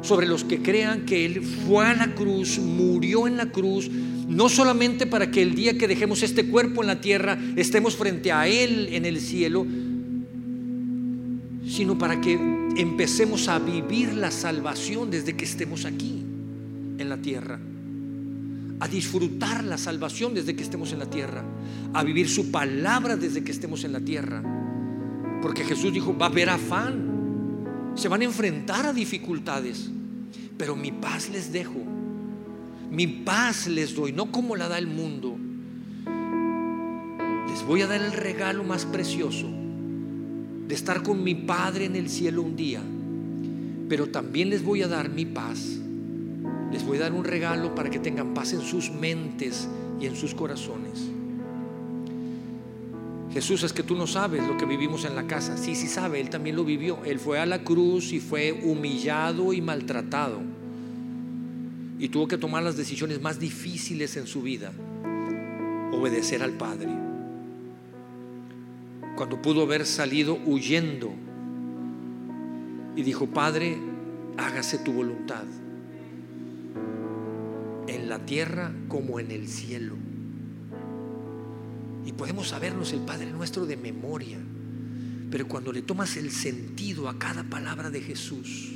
sobre 0.00 0.28
los 0.28 0.44
que 0.44 0.62
crean 0.62 1.06
que 1.06 1.24
Él 1.24 1.42
fue 1.42 1.84
a 1.84 1.94
la 1.94 2.14
cruz, 2.14 2.60
murió 2.60 3.26
en 3.26 3.36
la 3.36 3.46
cruz, 3.46 3.90
no 3.90 4.48
solamente 4.48 5.04
para 5.04 5.32
que 5.32 5.42
el 5.42 5.56
día 5.56 5.76
que 5.76 5.88
dejemos 5.88 6.22
este 6.22 6.46
cuerpo 6.46 6.82
en 6.82 6.86
la 6.86 7.00
tierra 7.00 7.36
estemos 7.56 7.96
frente 7.96 8.30
a 8.30 8.46
Él 8.46 8.90
en 8.92 9.06
el 9.06 9.18
cielo, 9.18 9.66
sino 11.66 11.98
para 11.98 12.20
que 12.20 12.34
empecemos 12.76 13.48
a 13.48 13.58
vivir 13.58 14.14
la 14.14 14.30
salvación 14.30 15.10
desde 15.10 15.34
que 15.34 15.44
estemos 15.44 15.84
aquí 15.84 16.24
en 17.04 17.10
la 17.10 17.18
tierra, 17.18 17.60
a 18.80 18.88
disfrutar 18.88 19.62
la 19.62 19.78
salvación 19.78 20.34
desde 20.34 20.56
que 20.56 20.62
estemos 20.62 20.92
en 20.92 20.98
la 20.98 21.06
tierra, 21.06 21.44
a 21.92 22.02
vivir 22.02 22.28
su 22.28 22.50
palabra 22.50 23.16
desde 23.16 23.44
que 23.44 23.52
estemos 23.52 23.84
en 23.84 23.92
la 23.92 24.00
tierra. 24.00 24.42
Porque 25.40 25.64
Jesús 25.64 25.92
dijo, 25.92 26.16
va 26.16 26.26
a 26.26 26.28
haber 26.30 26.50
afán, 26.50 27.92
se 27.94 28.08
van 28.08 28.22
a 28.22 28.24
enfrentar 28.24 28.86
a 28.86 28.92
dificultades, 28.92 29.90
pero 30.58 30.74
mi 30.74 30.90
paz 30.90 31.30
les 31.30 31.52
dejo, 31.52 31.80
mi 32.90 33.06
paz 33.06 33.66
les 33.66 33.94
doy, 33.94 34.12
no 34.12 34.32
como 34.32 34.56
la 34.56 34.68
da 34.68 34.78
el 34.78 34.86
mundo. 34.86 35.36
Les 37.48 37.64
voy 37.64 37.82
a 37.82 37.86
dar 37.86 38.02
el 38.02 38.12
regalo 38.12 38.64
más 38.64 38.84
precioso 38.84 39.48
de 40.66 40.74
estar 40.74 41.02
con 41.02 41.22
mi 41.22 41.34
Padre 41.34 41.84
en 41.84 41.96
el 41.96 42.08
cielo 42.08 42.42
un 42.42 42.56
día, 42.56 42.82
pero 43.88 44.08
también 44.08 44.50
les 44.50 44.64
voy 44.64 44.82
a 44.82 44.88
dar 44.88 45.08
mi 45.10 45.26
paz. 45.26 45.78
Les 46.72 46.84
voy 46.84 46.98
a 46.98 47.02
dar 47.02 47.12
un 47.12 47.24
regalo 47.24 47.74
para 47.74 47.90
que 47.90 47.98
tengan 47.98 48.34
paz 48.34 48.52
en 48.52 48.60
sus 48.60 48.90
mentes 48.90 49.68
y 50.00 50.06
en 50.06 50.16
sus 50.16 50.34
corazones. 50.34 51.10
Jesús, 53.32 53.62
es 53.64 53.72
que 53.72 53.82
tú 53.82 53.96
no 53.96 54.06
sabes 54.06 54.46
lo 54.46 54.56
que 54.56 54.64
vivimos 54.64 55.04
en 55.04 55.16
la 55.16 55.26
casa. 55.26 55.56
Sí, 55.56 55.74
sí 55.74 55.88
sabe, 55.88 56.20
Él 56.20 56.30
también 56.30 56.54
lo 56.56 56.64
vivió. 56.64 56.98
Él 57.04 57.18
fue 57.18 57.40
a 57.40 57.46
la 57.46 57.64
cruz 57.64 58.12
y 58.12 58.20
fue 58.20 58.52
humillado 58.52 59.52
y 59.52 59.60
maltratado. 59.60 60.40
Y 61.98 62.08
tuvo 62.08 62.28
que 62.28 62.38
tomar 62.38 62.62
las 62.62 62.76
decisiones 62.76 63.20
más 63.20 63.40
difíciles 63.40 64.16
en 64.16 64.26
su 64.26 64.42
vida. 64.42 64.72
Obedecer 65.92 66.42
al 66.42 66.52
Padre 66.52 67.04
cuando 69.16 69.40
pudo 69.40 69.62
haber 69.62 69.86
salido 69.86 70.38
huyendo 70.44 71.12
y 72.96 73.02
dijo, 73.02 73.26
Padre, 73.26 73.76
hágase 74.36 74.78
tu 74.78 74.92
voluntad, 74.92 75.44
en 78.04 78.10
la 78.10 78.26
tierra 78.26 78.70
como 78.88 79.18
en 79.18 79.30
el 79.30 79.48
cielo. 79.48 79.96
Y 82.04 82.12
podemos 82.12 82.48
sabernos 82.48 82.92
el 82.92 83.00
Padre 83.00 83.30
nuestro 83.32 83.64
de 83.64 83.78
memoria, 83.78 84.38
pero 85.30 85.48
cuando 85.48 85.72
le 85.72 85.80
tomas 85.80 86.18
el 86.18 86.30
sentido 86.30 87.08
a 87.08 87.18
cada 87.18 87.44
palabra 87.44 87.88
de 87.88 88.02
Jesús, 88.02 88.72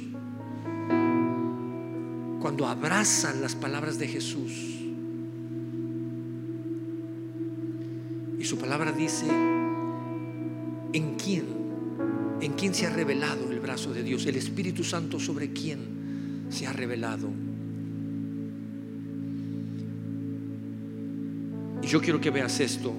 cuando 2.41 2.67
abrazan 2.67 3.43
las 3.43 3.55
palabras 3.55 3.99
de 3.99 4.09
Jesús, 4.09 4.53
y 8.39 8.45
su 8.45 8.57
palabra 8.57 8.93
dice, 8.93 9.27
¿En 9.27 11.17
quién? 11.17 11.45
¿En 12.41 12.55
quién 12.55 12.73
se 12.73 12.87
ha 12.87 12.91
revelado 12.91 13.51
el 13.51 13.61
brazo 13.61 13.93
de 13.93 14.03
Dios? 14.03 14.25
El 14.25 14.37
Espíritu 14.37 14.85
Santo 14.85 15.21
sobre 15.21 15.53
quién 15.53 16.47
se 16.49 16.67
ha 16.67 16.73
revelado. 16.73 17.29
Yo 21.89 22.01
quiero 22.01 22.21
que 22.21 22.31
veas 22.31 22.61
esto. 22.61 22.93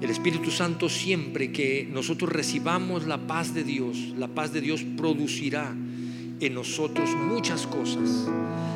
El 0.00 0.10
Espíritu 0.10 0.50
Santo 0.50 0.88
siempre 0.88 1.52
que 1.52 1.88
nosotros 1.92 2.32
recibamos 2.32 3.06
la 3.06 3.26
paz 3.26 3.54
de 3.54 3.62
Dios, 3.62 4.14
la 4.18 4.28
paz 4.28 4.52
de 4.52 4.60
Dios 4.60 4.82
producirá 4.96 5.72
en 6.40 6.54
nosotros 6.54 7.10
muchas 7.10 7.66
cosas. 7.66 8.26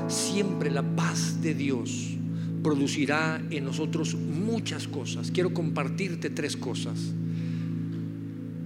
Siempre 0.08 0.70
la 0.70 0.82
paz 0.82 1.42
de 1.42 1.54
Dios 1.54 2.16
producirá 2.62 3.42
en 3.50 3.64
nosotros 3.64 4.14
muchas 4.14 4.86
cosas. 4.86 5.30
Quiero 5.30 5.52
compartirte 5.52 6.30
tres 6.30 6.56
cosas. 6.56 7.12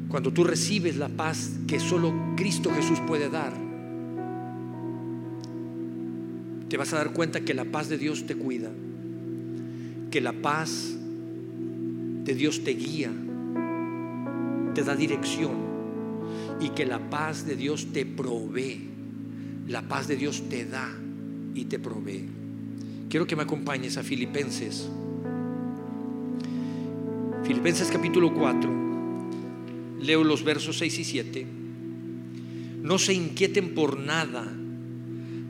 Cuando 0.08 0.32
tú 0.32 0.44
recibes 0.44 0.96
la 0.96 1.08
paz 1.08 1.52
que 1.66 1.78
solo 1.78 2.12
Cristo 2.36 2.70
Jesús 2.74 2.98
puede 3.06 3.30
dar, 3.30 3.54
te 6.68 6.76
vas 6.76 6.92
a 6.92 6.96
dar 6.96 7.12
cuenta 7.12 7.40
que 7.40 7.54
la 7.54 7.64
paz 7.64 7.88
de 7.88 7.96
Dios 7.96 8.26
te 8.26 8.34
cuida, 8.34 8.70
que 10.10 10.20
la 10.20 10.32
paz 10.32 10.96
de 12.24 12.34
Dios 12.34 12.64
te 12.64 12.72
guía, 12.72 13.10
te 14.74 14.82
da 14.82 14.96
dirección 14.96 15.52
y 16.60 16.70
que 16.70 16.84
la 16.84 17.10
paz 17.10 17.46
de 17.46 17.56
Dios 17.56 17.88
te 17.92 18.04
provee. 18.04 18.88
La 19.68 19.82
paz 19.82 20.08
de 20.08 20.16
Dios 20.16 20.48
te 20.48 20.64
da 20.64 20.90
y 21.54 21.66
te 21.66 21.78
provee. 21.78 22.28
Quiero 23.08 23.26
que 23.26 23.36
me 23.36 23.42
acompañes 23.42 23.96
a 23.96 24.02
Filipenses. 24.02 24.88
Filipenses 27.44 27.90
capítulo 27.90 28.34
4. 28.34 28.70
Leo 30.00 30.24
los 30.24 30.44
versos 30.44 30.78
6 30.78 30.98
y 30.98 31.04
7. 31.04 31.46
No 32.82 32.98
se 32.98 33.14
inquieten 33.14 33.74
por 33.74 33.98
nada, 33.98 34.46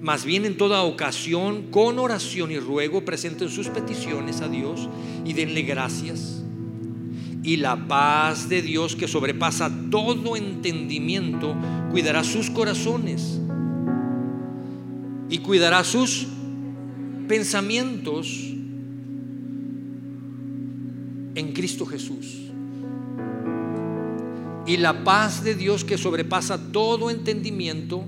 más 0.01 0.25
bien 0.25 0.47
en 0.47 0.57
toda 0.57 0.83
ocasión, 0.83 1.71
con 1.71 1.99
oración 1.99 2.51
y 2.51 2.59
ruego, 2.59 3.05
presenten 3.05 3.51
sus 3.51 3.69
peticiones 3.69 4.41
a 4.41 4.49
Dios 4.49 4.89
y 5.25 5.35
denle 5.35 5.63
gracias. 5.63 6.43
Y 7.43 7.57
la 7.57 7.87
paz 7.87 8.49
de 8.49 8.63
Dios 8.63 8.97
que 8.97 9.09
sobrepasa 9.09 9.71
todo 9.91 10.37
entendimiento, 10.37 11.55
cuidará 11.91 12.25
sus 12.25 12.51
corazones 12.51 13.41
y 15.29 15.39
cuidará 15.39 15.85
sus 15.85 16.27
pensamientos 17.29 18.51
en 21.35 21.53
Cristo 21.53 21.85
Jesús. 21.87 22.51
Y 24.67 24.77
la 24.77 25.05
paz 25.05 25.45
de 25.45 25.55
Dios 25.55 25.85
que 25.85 25.99
sobrepasa 25.99 26.73
todo 26.73 27.11
entendimiento, 27.11 28.05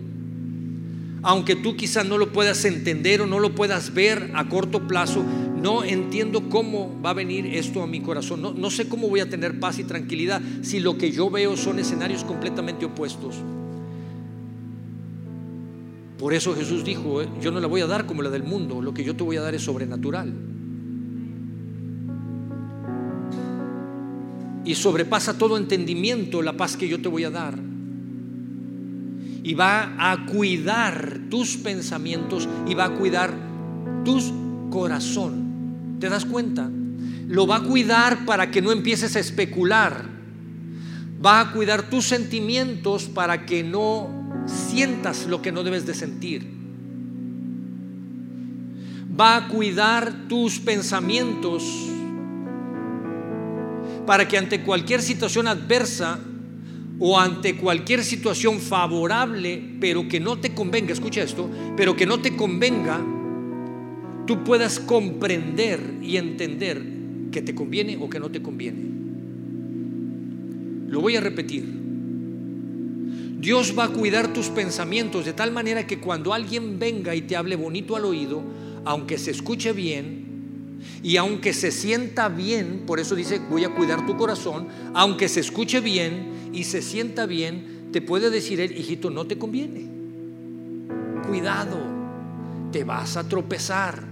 aunque 1.22 1.54
tú 1.56 1.76
quizás 1.76 2.04
no 2.04 2.18
lo 2.18 2.32
puedas 2.32 2.64
entender 2.64 3.22
o 3.22 3.26
no 3.26 3.38
lo 3.38 3.54
puedas 3.54 3.94
ver 3.94 4.32
a 4.34 4.48
corto 4.48 4.88
plazo, 4.88 5.24
no 5.60 5.84
entiendo 5.84 6.48
cómo 6.48 7.00
va 7.00 7.10
a 7.10 7.14
venir 7.14 7.46
esto 7.46 7.82
a 7.82 7.86
mi 7.86 8.00
corazón. 8.00 8.42
No, 8.42 8.52
no 8.52 8.70
sé 8.70 8.88
cómo 8.88 9.08
voy 9.08 9.20
a 9.20 9.30
tener 9.30 9.60
paz 9.60 9.78
y 9.78 9.84
tranquilidad 9.84 10.42
si 10.62 10.80
lo 10.80 10.98
que 10.98 11.12
yo 11.12 11.30
veo 11.30 11.56
son 11.56 11.78
escenarios 11.78 12.24
completamente 12.24 12.84
opuestos. 12.84 13.36
Por 16.18 16.34
eso 16.34 16.54
Jesús 16.54 16.84
dijo, 16.84 17.22
eh, 17.22 17.28
yo 17.40 17.50
no 17.50 17.60
la 17.60 17.66
voy 17.66 17.80
a 17.80 17.86
dar 17.86 18.06
como 18.06 18.22
la 18.22 18.30
del 18.30 18.42
mundo, 18.42 18.80
lo 18.80 18.94
que 18.94 19.04
yo 19.04 19.16
te 19.16 19.22
voy 19.22 19.36
a 19.36 19.40
dar 19.40 19.54
es 19.54 19.62
sobrenatural. 19.62 20.32
Y 24.64 24.74
sobrepasa 24.76 25.36
todo 25.36 25.56
entendimiento 25.56 26.42
la 26.42 26.56
paz 26.56 26.76
que 26.76 26.86
yo 26.88 27.00
te 27.00 27.08
voy 27.08 27.24
a 27.24 27.30
dar. 27.30 27.71
Y 29.42 29.54
va 29.54 29.94
a 29.98 30.26
cuidar 30.26 31.18
tus 31.28 31.56
pensamientos 31.56 32.48
y 32.66 32.74
va 32.74 32.86
a 32.86 32.94
cuidar 32.94 33.34
tu 34.04 34.70
corazón. 34.70 35.96
¿Te 35.98 36.08
das 36.08 36.24
cuenta? 36.24 36.70
Lo 37.28 37.46
va 37.46 37.56
a 37.56 37.62
cuidar 37.62 38.24
para 38.24 38.50
que 38.50 38.62
no 38.62 38.72
empieces 38.72 39.16
a 39.16 39.20
especular. 39.20 40.04
Va 41.24 41.40
a 41.40 41.52
cuidar 41.52 41.88
tus 41.88 42.06
sentimientos 42.06 43.04
para 43.04 43.46
que 43.46 43.62
no 43.62 44.10
sientas 44.46 45.26
lo 45.26 45.42
que 45.42 45.52
no 45.52 45.62
debes 45.62 45.86
de 45.86 45.94
sentir. 45.94 46.46
Va 49.18 49.36
a 49.36 49.48
cuidar 49.48 50.28
tus 50.28 50.58
pensamientos 50.58 51.62
para 54.06 54.26
que 54.26 54.38
ante 54.38 54.62
cualquier 54.62 55.02
situación 55.02 55.46
adversa 55.46 56.18
o 57.04 57.18
ante 57.18 57.56
cualquier 57.56 58.04
situación 58.04 58.60
favorable, 58.60 59.60
pero 59.80 60.06
que 60.08 60.20
no 60.20 60.38
te 60.38 60.54
convenga, 60.54 60.92
escucha 60.92 61.22
esto, 61.22 61.50
pero 61.76 61.96
que 61.96 62.06
no 62.06 62.20
te 62.20 62.36
convenga, 62.36 63.00
tú 64.26 64.44
puedas 64.44 64.78
comprender 64.78 65.80
y 66.00 66.16
entender 66.16 66.80
que 67.32 67.42
te 67.42 67.54
conviene 67.54 67.98
o 68.00 68.08
que 68.08 68.20
no 68.20 68.30
te 68.30 68.40
conviene. 68.40 68.82
Lo 70.88 71.00
voy 71.00 71.16
a 71.16 71.20
repetir 71.20 71.82
Dios 73.42 73.76
va 73.76 73.86
a 73.86 73.88
cuidar 73.88 74.32
tus 74.32 74.50
pensamientos 74.50 75.24
de 75.24 75.32
tal 75.32 75.50
manera 75.50 75.84
que 75.84 75.98
cuando 75.98 76.32
alguien 76.32 76.78
venga 76.78 77.12
y 77.16 77.22
te 77.22 77.34
hable 77.34 77.56
bonito 77.56 77.96
al 77.96 78.04
oído, 78.04 78.40
aunque 78.84 79.18
se 79.18 79.32
escuche 79.32 79.72
bien 79.72 80.31
y 81.02 81.16
aunque 81.16 81.52
se 81.52 81.70
sienta 81.70 82.28
bien, 82.28 82.82
por 82.86 83.00
eso 83.00 83.14
dice, 83.14 83.40
voy 83.50 83.64
a 83.64 83.74
cuidar 83.74 84.06
tu 84.06 84.16
corazón, 84.16 84.68
aunque 84.94 85.28
se 85.28 85.40
escuche 85.40 85.80
bien 85.80 86.50
y 86.52 86.64
se 86.64 86.82
sienta 86.82 87.26
bien, 87.26 87.88
te 87.92 88.00
puede 88.00 88.30
decir 88.30 88.60
él, 88.60 88.76
hijito, 88.76 89.10
no 89.10 89.26
te 89.26 89.36
conviene. 89.36 89.86
Cuidado, 91.26 91.78
te 92.70 92.84
vas 92.84 93.16
a 93.16 93.28
tropezar. 93.28 94.02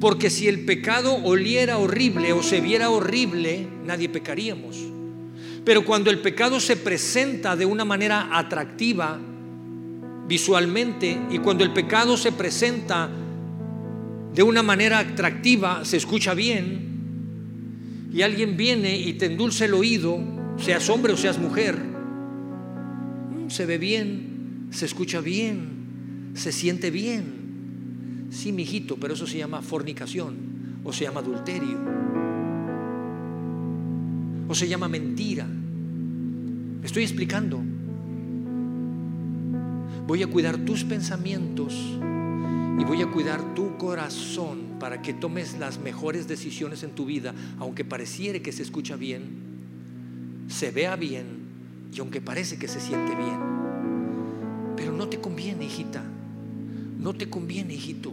Porque 0.00 0.30
si 0.30 0.48
el 0.48 0.64
pecado 0.64 1.14
oliera 1.22 1.78
horrible 1.78 2.32
o 2.32 2.42
se 2.42 2.60
viera 2.60 2.90
horrible, 2.90 3.68
nadie 3.86 4.08
pecaríamos. 4.08 4.76
Pero 5.64 5.84
cuando 5.84 6.10
el 6.10 6.18
pecado 6.18 6.58
se 6.58 6.76
presenta 6.76 7.54
de 7.54 7.66
una 7.66 7.84
manera 7.84 8.36
atractiva 8.36 9.20
visualmente 10.32 11.20
y 11.30 11.40
cuando 11.40 11.62
el 11.62 11.74
pecado 11.74 12.16
se 12.16 12.32
presenta 12.32 13.10
de 14.34 14.42
una 14.42 14.62
manera 14.62 15.00
atractiva, 15.00 15.84
se 15.84 15.98
escucha 15.98 16.32
bien, 16.32 18.08
y 18.14 18.22
alguien 18.22 18.56
viene 18.56 18.96
y 18.96 19.12
te 19.12 19.26
endulce 19.26 19.66
el 19.66 19.74
oído, 19.74 20.18
seas 20.56 20.88
hombre 20.88 21.12
o 21.12 21.18
seas 21.18 21.38
mujer, 21.38 21.76
mm, 21.76 23.50
se 23.50 23.66
ve 23.66 23.76
bien, 23.76 24.68
se 24.70 24.86
escucha 24.86 25.20
bien, 25.20 26.32
se 26.32 26.50
siente 26.50 26.90
bien. 26.90 28.28
Sí, 28.30 28.52
mijito, 28.52 28.96
pero 28.96 29.12
eso 29.12 29.26
se 29.26 29.36
llama 29.36 29.60
fornicación 29.60 30.80
o 30.82 30.94
se 30.94 31.04
llama 31.04 31.20
adulterio 31.20 31.78
o 34.48 34.54
se 34.54 34.66
llama 34.66 34.88
mentira. 34.88 35.46
Me 35.46 36.86
estoy 36.86 37.02
explicando. 37.02 37.71
Voy 40.06 40.22
a 40.22 40.26
cuidar 40.26 40.58
tus 40.58 40.84
pensamientos 40.84 41.74
y 41.74 42.84
voy 42.84 43.02
a 43.02 43.10
cuidar 43.10 43.54
tu 43.54 43.76
corazón 43.76 44.76
para 44.80 45.00
que 45.00 45.12
tomes 45.12 45.58
las 45.58 45.78
mejores 45.78 46.26
decisiones 46.26 46.82
en 46.82 46.90
tu 46.90 47.06
vida, 47.06 47.34
aunque 47.58 47.84
pareciere 47.84 48.42
que 48.42 48.50
se 48.50 48.62
escucha 48.62 48.96
bien, 48.96 49.22
se 50.48 50.72
vea 50.72 50.96
bien 50.96 51.26
y 51.94 52.00
aunque 52.00 52.20
parece 52.20 52.58
que 52.58 52.66
se 52.66 52.80
siente 52.80 53.14
bien. 53.14 53.38
Pero 54.76 54.92
no 54.92 55.08
te 55.08 55.20
conviene, 55.20 55.66
hijita. 55.66 56.02
No 56.98 57.14
te 57.14 57.30
conviene, 57.30 57.74
hijito. 57.74 58.12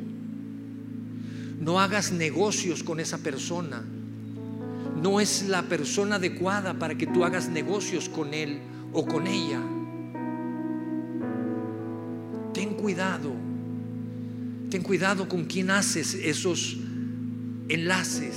No 1.59 1.79
hagas 1.79 2.11
negocios 2.11 2.83
con 2.83 2.99
esa 2.99 3.17
persona. 3.17 3.83
No 5.01 5.19
es 5.19 5.47
la 5.47 5.63
persona 5.63 6.15
adecuada 6.15 6.77
para 6.77 6.95
que 6.95 7.07
tú 7.07 7.23
hagas 7.23 7.49
negocios 7.49 8.09
con 8.09 8.33
él 8.33 8.59
o 8.93 9.05
con 9.05 9.25
ella. 9.25 9.61
Cuidado. 12.79 13.31
Ten 14.69 14.83
cuidado 14.83 15.27
con 15.27 15.45
quién 15.45 15.69
haces 15.71 16.13
esos 16.13 16.77
enlaces. 17.67 18.35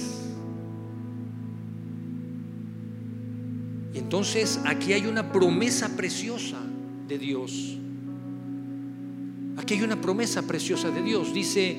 Y 3.95 3.99
entonces 3.99 4.61
aquí 4.65 4.93
hay 4.93 5.07
una 5.07 5.33
promesa 5.33 5.97
preciosa 5.97 6.59
de 7.09 7.19
Dios. 7.19 7.77
Aquí 9.59 9.75
hay 9.75 9.83
una 9.83 10.01
promesa 10.01 10.43
preciosa 10.43 10.91
de 10.91 11.03
Dios. 11.03 11.35
Dice, 11.35 11.79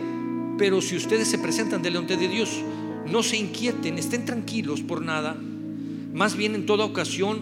pero 0.58 0.82
si 0.82 0.96
ustedes 0.96 1.28
se 1.28 1.40
presentan 1.40 1.82
delante 1.82 2.16
de 2.18 2.28
Dios, 2.28 2.62
no 3.10 3.24
se 3.24 3.38
inquieten, 3.38 3.98
estén 3.98 4.26
tranquilos 4.26 4.82
por 4.82 5.02
nada. 5.02 5.36
Más 6.14 6.36
bien 6.36 6.54
en 6.54 6.68
toda 6.68 6.86
ocasión, 6.86 7.40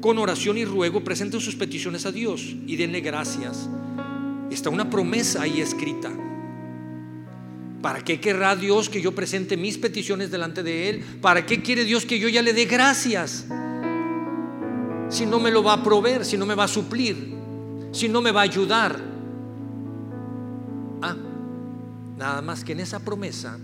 con 0.00 0.18
oración 0.18 0.58
y 0.58 0.64
ruego, 0.64 1.04
presenten 1.04 1.40
sus 1.40 1.54
peticiones 1.54 2.06
a 2.06 2.12
Dios 2.12 2.56
y 2.66 2.74
denle 2.74 3.00
gracias. 3.00 3.68
Está 4.52 4.70
una 4.70 4.90
promesa 4.90 5.42
ahí 5.42 5.60
escrita. 5.60 6.10
¿Para 7.80 8.04
qué 8.04 8.20
querrá 8.20 8.54
Dios 8.54 8.88
que 8.88 9.00
yo 9.00 9.14
presente 9.14 9.56
mis 9.56 9.78
peticiones 9.78 10.30
delante 10.30 10.62
de 10.62 10.88
Él? 10.88 11.04
¿Para 11.20 11.44
qué 11.46 11.62
quiere 11.62 11.84
Dios 11.84 12.06
que 12.06 12.18
yo 12.18 12.28
ya 12.28 12.42
le 12.42 12.52
dé 12.52 12.66
gracias? 12.66 13.46
Si 15.08 15.26
no 15.26 15.40
me 15.40 15.50
lo 15.50 15.62
va 15.62 15.74
a 15.74 15.82
proveer, 15.82 16.24
si 16.24 16.36
no 16.36 16.46
me 16.46 16.54
va 16.54 16.64
a 16.64 16.68
suplir, 16.68 17.34
si 17.90 18.08
no 18.08 18.20
me 18.20 18.30
va 18.30 18.40
a 18.40 18.44
ayudar. 18.44 19.12
Nada 22.16 22.40
más 22.40 22.62
que 22.62 22.70
en 22.70 22.78
esa 22.80 23.00
promesa 23.00 23.58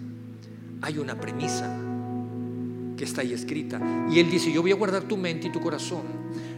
hay 0.83 0.99
una 0.99 1.21
premisa 1.21 1.79
que 2.97 3.05
está 3.05 3.21
ahí 3.21 3.33
escrita. 3.33 3.81
Y 4.11 4.19
Él 4.19 4.29
dice, 4.29 4.53
yo 4.53 4.63
voy 4.63 4.73
a 4.73 4.75
guardar 4.75 5.05
tu 5.05 5.17
mente 5.17 5.47
y 5.47 5.53
tu 5.53 5.61
corazón. 5.61 6.03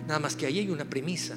Nada 0.09 0.19
más 0.19 0.35
que 0.35 0.47
ahí 0.47 0.61
hay 0.61 0.71
una 0.71 0.87
premisa. 0.87 1.37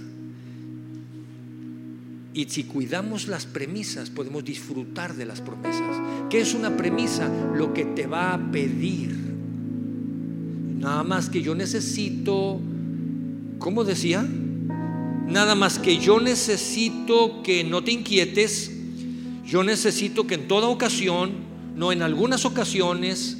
Y 2.33 2.45
si 2.45 2.63
cuidamos 2.63 3.27
las 3.27 3.45
premisas, 3.45 4.09
podemos 4.09 4.43
disfrutar 4.43 5.15
de 5.15 5.25
las 5.25 5.41
promesas. 5.41 6.01
¿Qué 6.31 6.41
es 6.41 6.55
una 6.55 6.75
premisa? 6.75 7.29
Lo 7.55 7.73
que 7.73 7.85
te 7.85 8.07
va 8.07 8.33
a 8.33 8.51
pedir. 8.51 9.15
Nada 10.79 11.03
más 11.03 11.29
que 11.29 11.43
yo 11.43 11.53
necesito, 11.53 12.59
¿cómo 13.59 13.83
decía? 13.83 14.27
Nada 15.27 15.53
más 15.53 15.77
que 15.77 15.99
yo 15.99 16.19
necesito 16.19 17.43
que 17.43 17.63
no 17.63 17.83
te 17.83 17.91
inquietes, 17.91 18.71
yo 19.45 19.63
necesito 19.63 20.25
que 20.25 20.35
en 20.35 20.47
toda 20.47 20.67
ocasión, 20.67 21.31
no 21.75 21.91
en 21.91 22.01
algunas 22.01 22.45
ocasiones, 22.45 23.37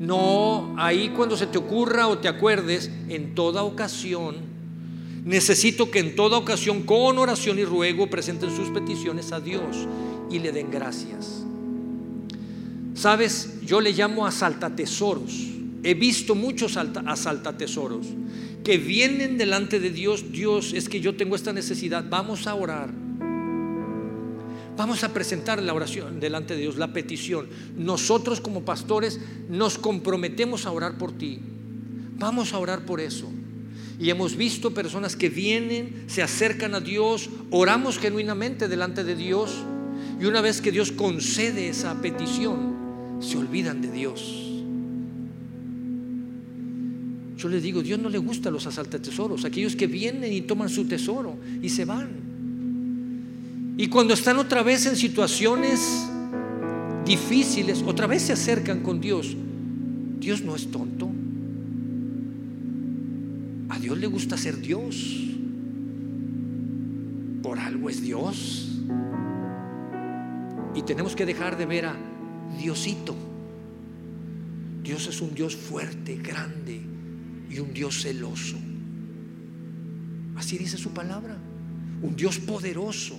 no 0.00 0.74
ahí 0.78 1.10
cuando 1.16 1.36
se 1.36 1.46
te 1.46 1.58
ocurra 1.58 2.08
o 2.08 2.18
te 2.18 2.28
acuerdes, 2.28 2.90
en 3.08 3.34
toda 3.34 3.62
ocasión, 3.62 4.51
necesito 5.24 5.90
que 5.90 6.00
en 6.00 6.16
toda 6.16 6.38
ocasión, 6.38 6.82
con 6.82 7.18
oración 7.18 7.58
y 7.58 7.64
ruego, 7.64 8.08
presenten 8.08 8.54
sus 8.54 8.70
peticiones 8.70 9.32
a 9.32 9.40
Dios 9.40 9.86
y 10.30 10.38
le 10.38 10.52
den 10.52 10.70
gracias. 10.70 11.44
Sabes, 12.94 13.60
yo 13.64 13.80
le 13.80 13.92
llamo 13.92 14.26
asaltatesoros. 14.26 15.32
He 15.82 15.94
visto 15.94 16.34
muchos 16.34 16.76
asaltatesoros 16.76 18.06
que 18.62 18.78
vienen 18.78 19.38
delante 19.38 19.80
de 19.80 19.90
Dios. 19.90 20.30
Dios, 20.30 20.72
es 20.72 20.88
que 20.88 21.00
yo 21.00 21.16
tengo 21.16 21.34
esta 21.34 21.52
necesidad. 21.52 22.04
Vamos 22.08 22.46
a 22.46 22.54
orar. 22.54 22.90
Vamos 24.76 25.04
a 25.04 25.12
presentar 25.12 25.62
la 25.62 25.74
oración 25.74 26.18
delante 26.20 26.54
de 26.54 26.60
Dios, 26.60 26.76
la 26.76 26.92
petición. 26.92 27.48
Nosotros 27.76 28.40
como 28.40 28.64
pastores 28.64 29.20
nos 29.48 29.78
comprometemos 29.78 30.66
a 30.66 30.72
orar 30.72 30.96
por 30.96 31.12
ti. 31.12 31.40
Vamos 32.18 32.54
a 32.54 32.58
orar 32.58 32.86
por 32.86 33.00
eso. 33.00 33.30
Y 34.02 34.10
hemos 34.10 34.36
visto 34.36 34.74
personas 34.74 35.14
que 35.14 35.28
vienen, 35.28 36.06
se 36.08 36.22
acercan 36.22 36.74
a 36.74 36.80
Dios, 36.80 37.30
oramos 37.52 38.00
genuinamente 38.00 38.66
delante 38.66 39.04
de 39.04 39.14
Dios. 39.14 39.62
Y 40.20 40.24
una 40.24 40.40
vez 40.40 40.60
que 40.60 40.72
Dios 40.72 40.90
concede 40.90 41.68
esa 41.68 41.94
petición, 42.02 43.20
se 43.20 43.38
olvidan 43.38 43.80
de 43.80 43.92
Dios. 43.92 44.50
Yo 47.36 47.48
les 47.48 47.62
digo, 47.62 47.80
Dios 47.80 48.00
no 48.00 48.08
le 48.08 48.18
gusta 48.18 48.50
los 48.50 48.66
asaltatesoros, 48.66 49.44
aquellos 49.44 49.76
que 49.76 49.86
vienen 49.86 50.32
y 50.32 50.40
toman 50.40 50.68
su 50.68 50.84
tesoro 50.86 51.36
y 51.62 51.68
se 51.68 51.84
van. 51.84 52.08
Y 53.76 53.86
cuando 53.86 54.14
están 54.14 54.36
otra 54.38 54.64
vez 54.64 54.84
en 54.86 54.96
situaciones 54.96 56.08
difíciles, 57.06 57.84
otra 57.86 58.08
vez 58.08 58.22
se 58.22 58.32
acercan 58.32 58.82
con 58.82 59.00
Dios. 59.00 59.36
Dios 60.18 60.42
no 60.42 60.56
es 60.56 60.68
tonto. 60.72 61.21
Le 64.02 64.08
gusta 64.08 64.36
ser 64.36 64.60
Dios. 64.60 65.30
Por 67.40 67.56
algo 67.56 67.88
es 67.88 68.02
Dios. 68.02 68.80
Y 70.74 70.82
tenemos 70.82 71.14
que 71.14 71.24
dejar 71.24 71.56
de 71.56 71.66
ver 71.66 71.86
a 71.86 71.96
Diosito. 72.58 73.14
Dios 74.82 75.06
es 75.06 75.20
un 75.20 75.32
Dios 75.34 75.54
fuerte, 75.54 76.16
grande 76.16 76.80
y 77.48 77.60
un 77.60 77.72
Dios 77.72 78.02
celoso. 78.02 78.56
Así 80.34 80.58
dice 80.58 80.78
su 80.78 80.90
palabra. 80.90 81.38
Un 82.02 82.16
Dios 82.16 82.40
poderoso 82.40 83.16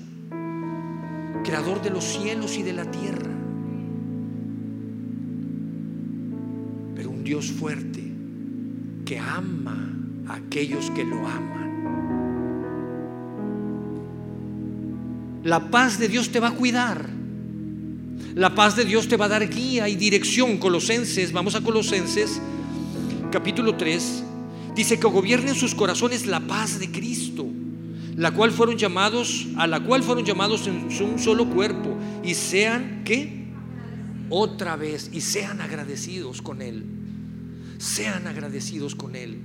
creador 1.45 1.81
de 1.81 1.91
los 1.91 2.03
cielos 2.03 2.57
y 2.57 2.61
de 2.61 2.73
la 2.73 2.91
tierra. 2.91 3.31
Pero 6.93 7.09
un 7.09 7.23
Dios 7.23 7.53
fuerte 7.53 8.03
que 9.05 9.17
ama 9.17 10.02
a 10.27 10.35
aquellos 10.35 10.89
que 10.91 11.03
lo 11.03 11.27
aman. 11.27 11.63
La 15.43 15.69
paz 15.69 15.99
de 15.99 16.07
Dios 16.07 16.31
te 16.31 16.39
va 16.39 16.49
a 16.49 16.55
cuidar. 16.55 17.09
La 18.35 18.55
paz 18.55 18.75
de 18.75 18.85
Dios 18.85 19.07
te 19.07 19.17
va 19.17 19.25
a 19.25 19.29
dar 19.29 19.49
guía 19.49 19.89
y 19.89 19.95
dirección. 19.95 20.57
Colosenses, 20.57 21.33
vamos 21.33 21.55
a 21.55 21.61
Colosenses, 21.61 22.41
capítulo 23.31 23.75
3. 23.75 24.23
Dice 24.75 24.99
que 24.99 25.07
gobierne 25.07 25.49
en 25.49 25.55
sus 25.55 25.75
corazones 25.75 26.25
la 26.25 26.39
paz 26.39 26.79
de 26.79 26.91
Cristo 26.91 27.47
la 28.15 28.31
cual 28.31 28.51
fueron 28.51 28.77
llamados, 28.77 29.47
a 29.57 29.67
la 29.67 29.79
cual 29.79 30.03
fueron 30.03 30.25
llamados 30.25 30.67
en 30.67 30.87
un 31.01 31.19
solo 31.19 31.49
cuerpo 31.49 31.97
y 32.23 32.33
sean 32.35 33.01
¿qué? 33.03 33.43
Otra 34.29 34.75
vez 34.75 35.09
y 35.11 35.21
sean 35.21 35.61
agradecidos 35.61 36.41
con 36.41 36.61
él. 36.61 36.85
sean 37.77 38.27
agradecidos 38.27 38.95
con 38.95 39.15
Él. 39.15 39.37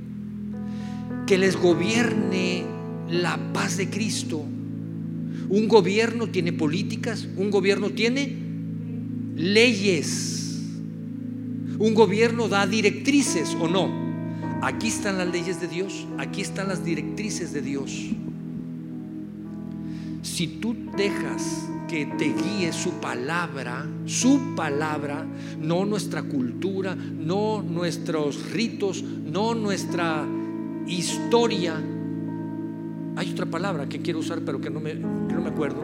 Que 1.26 1.38
les 1.38 1.56
gobierne 1.56 2.64
la 3.10 3.38
paz 3.52 3.76
de 3.76 3.88
Cristo. 3.88 4.44
Un 5.48 5.68
gobierno 5.68 6.28
tiene 6.28 6.52
políticas, 6.52 7.26
un 7.36 7.50
gobierno 7.50 7.90
tiene 7.90 8.36
leyes. 9.34 10.62
Un 11.78 11.94
gobierno 11.94 12.48
da 12.48 12.66
directrices 12.66 13.56
o 13.60 13.68
no. 13.68 13.88
Aquí 14.62 14.88
están 14.88 15.18
las 15.18 15.28
leyes 15.28 15.60
de 15.60 15.68
Dios, 15.68 16.06
aquí 16.18 16.40
están 16.40 16.68
las 16.68 16.84
directrices 16.84 17.52
de 17.52 17.62
Dios. 17.62 17.92
Si 20.22 20.46
tú 20.46 20.76
dejas 20.96 21.68
que 21.88 22.06
te 22.06 22.26
guíe 22.26 22.72
su 22.72 22.90
palabra, 23.00 23.86
su 24.04 24.54
palabra, 24.56 25.26
no 25.58 25.86
nuestra 25.86 26.22
cultura, 26.22 26.94
no 26.94 27.62
nuestros 27.62 28.50
ritos, 28.50 29.02
no 29.02 29.54
nuestra 29.54 30.26
historia. 30.88 31.74
Hay 33.16 33.32
otra 33.32 33.46
palabra 33.46 33.88
que 33.88 34.00
quiero 34.00 34.20
usar 34.20 34.40
pero 34.44 34.60
que 34.60 34.70
no 34.70 34.80
me, 34.80 34.94
no 34.94 35.40
me 35.40 35.48
acuerdo. 35.48 35.82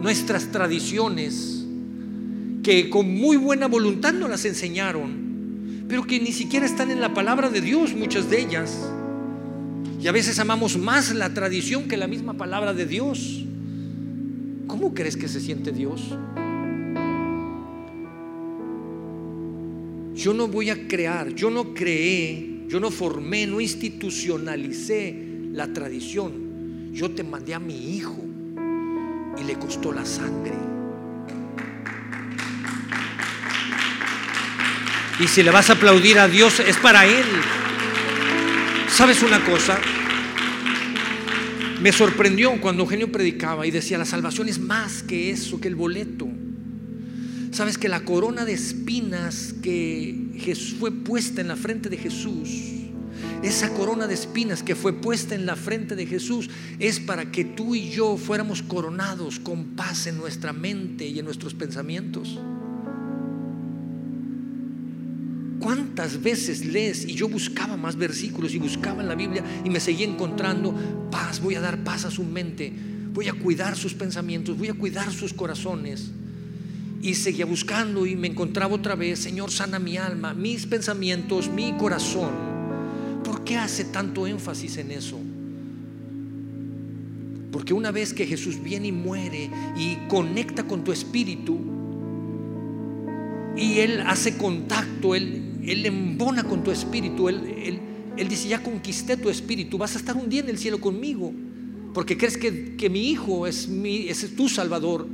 Nuestras 0.00 0.52
tradiciones, 0.52 1.64
que 2.62 2.90
con 2.90 3.14
muy 3.14 3.36
buena 3.36 3.66
voluntad 3.66 4.12
nos 4.12 4.28
las 4.28 4.44
enseñaron, 4.44 5.84
pero 5.88 6.04
que 6.04 6.20
ni 6.20 6.32
siquiera 6.32 6.66
están 6.66 6.90
en 6.90 7.00
la 7.00 7.14
palabra 7.14 7.48
de 7.48 7.60
Dios, 7.60 7.94
muchas 7.94 8.28
de 8.28 8.40
ellas. 8.40 8.90
Y 10.00 10.08
a 10.08 10.12
veces 10.12 10.38
amamos 10.38 10.76
más 10.76 11.14
la 11.14 11.32
tradición 11.32 11.88
que 11.88 11.96
la 11.96 12.06
misma 12.06 12.34
palabra 12.34 12.74
de 12.74 12.86
Dios. 12.86 13.44
¿Cómo 14.66 14.94
crees 14.94 15.16
que 15.16 15.28
se 15.28 15.40
siente 15.40 15.72
Dios? 15.72 16.00
Yo 20.14 20.34
no 20.34 20.48
voy 20.48 20.70
a 20.70 20.88
crear, 20.88 21.34
yo 21.34 21.50
no 21.50 21.72
creé, 21.74 22.55
yo 22.68 22.80
no 22.80 22.90
formé, 22.90 23.46
no 23.46 23.60
institucionalicé 23.60 25.14
la 25.52 25.72
tradición. 25.72 26.92
Yo 26.92 27.10
te 27.10 27.22
mandé 27.22 27.54
a 27.54 27.58
mi 27.58 27.96
hijo 27.96 28.24
y 29.38 29.44
le 29.44 29.54
costó 29.54 29.92
la 29.92 30.04
sangre. 30.04 30.54
Y 35.18 35.28
si 35.28 35.42
le 35.42 35.50
vas 35.50 35.70
a 35.70 35.74
aplaudir 35.74 36.18
a 36.18 36.28
Dios 36.28 36.60
es 36.60 36.76
para 36.76 37.06
Él. 37.06 37.24
¿Sabes 38.90 39.22
una 39.22 39.44
cosa? 39.44 39.78
Me 41.80 41.92
sorprendió 41.92 42.60
cuando 42.60 42.82
Eugenio 42.82 43.12
predicaba 43.12 43.66
y 43.66 43.70
decía, 43.70 43.98
la 43.98 44.04
salvación 44.04 44.48
es 44.48 44.58
más 44.58 45.02
que 45.02 45.30
eso, 45.30 45.60
que 45.60 45.68
el 45.68 45.74
boleto. 45.74 46.28
Sabes 47.52 47.78
que 47.78 47.88
la 47.88 48.04
corona 48.04 48.44
de 48.44 48.52
espinas 48.52 49.54
que 49.62 50.25
fue 50.78 50.92
puesta 50.92 51.40
en 51.40 51.48
la 51.48 51.56
frente 51.56 51.88
de 51.88 51.96
Jesús, 51.96 52.76
esa 53.42 53.70
corona 53.70 54.06
de 54.06 54.14
espinas 54.14 54.62
que 54.62 54.74
fue 54.74 54.92
puesta 54.92 55.34
en 55.34 55.46
la 55.46 55.56
frente 55.56 55.94
de 55.94 56.06
Jesús 56.06 56.48
es 56.78 57.00
para 57.00 57.30
que 57.30 57.44
tú 57.44 57.74
y 57.74 57.90
yo 57.90 58.16
fuéramos 58.16 58.62
coronados 58.62 59.38
con 59.38 59.76
paz 59.76 60.06
en 60.06 60.16
nuestra 60.16 60.52
mente 60.52 61.06
y 61.06 61.18
en 61.18 61.24
nuestros 61.24 61.54
pensamientos. 61.54 62.40
¿Cuántas 65.60 66.22
veces 66.22 66.64
lees? 66.64 67.06
Y 67.06 67.14
yo 67.14 67.28
buscaba 67.28 67.76
más 67.76 67.96
versículos 67.96 68.54
y 68.54 68.58
buscaba 68.58 69.02
en 69.02 69.08
la 69.08 69.14
Biblia 69.14 69.44
y 69.64 69.70
me 69.70 69.80
seguía 69.80 70.06
encontrando 70.06 70.74
paz. 71.10 71.40
Voy 71.40 71.54
a 71.54 71.60
dar 71.60 71.82
paz 71.82 72.04
a 72.04 72.10
su 72.10 72.24
mente. 72.24 72.72
Voy 73.12 73.28
a 73.28 73.32
cuidar 73.32 73.76
sus 73.76 73.94
pensamientos. 73.94 74.56
Voy 74.58 74.68
a 74.68 74.74
cuidar 74.74 75.10
sus 75.12 75.32
corazones. 75.32 76.12
Y 77.06 77.14
seguía 77.14 77.46
buscando 77.46 78.04
y 78.04 78.16
me 78.16 78.26
encontraba 78.26 78.74
otra 78.74 78.96
vez, 78.96 79.20
Señor, 79.20 79.52
sana 79.52 79.78
mi 79.78 79.96
alma, 79.96 80.34
mis 80.34 80.66
pensamientos, 80.66 81.48
mi 81.48 81.76
corazón. 81.76 82.30
¿Por 83.22 83.44
qué 83.44 83.56
hace 83.56 83.84
tanto 83.84 84.26
énfasis 84.26 84.76
en 84.78 84.90
eso? 84.90 85.18
Porque 87.52 87.72
una 87.72 87.92
vez 87.92 88.12
que 88.12 88.26
Jesús 88.26 88.60
viene 88.60 88.88
y 88.88 88.92
muere 88.92 89.50
y 89.76 90.08
conecta 90.08 90.64
con 90.64 90.82
tu 90.82 90.90
espíritu, 90.90 91.60
y 93.56 93.78
Él 93.78 94.00
hace 94.00 94.36
contacto, 94.36 95.14
Él 95.14 95.46
él 95.66 95.84
embona 95.84 96.44
con 96.44 96.62
tu 96.62 96.70
espíritu. 96.70 97.28
Él, 97.28 97.80
él, 98.16 98.28
dice, 98.28 98.48
ya 98.48 98.62
conquisté 98.62 99.16
tu 99.16 99.28
espíritu, 99.28 99.78
vas 99.78 99.96
a 99.96 99.98
estar 99.98 100.16
un 100.16 100.28
día 100.28 100.40
en 100.40 100.48
el 100.48 100.58
cielo 100.58 100.80
conmigo. 100.80 101.32
Porque 101.92 102.16
crees 102.16 102.36
que, 102.36 102.76
que 102.76 102.88
mi 102.88 103.10
hijo 103.10 103.46
es, 103.46 103.68
mi, 103.68 104.08
es 104.08 104.34
tu 104.36 104.48
salvador. 104.48 105.08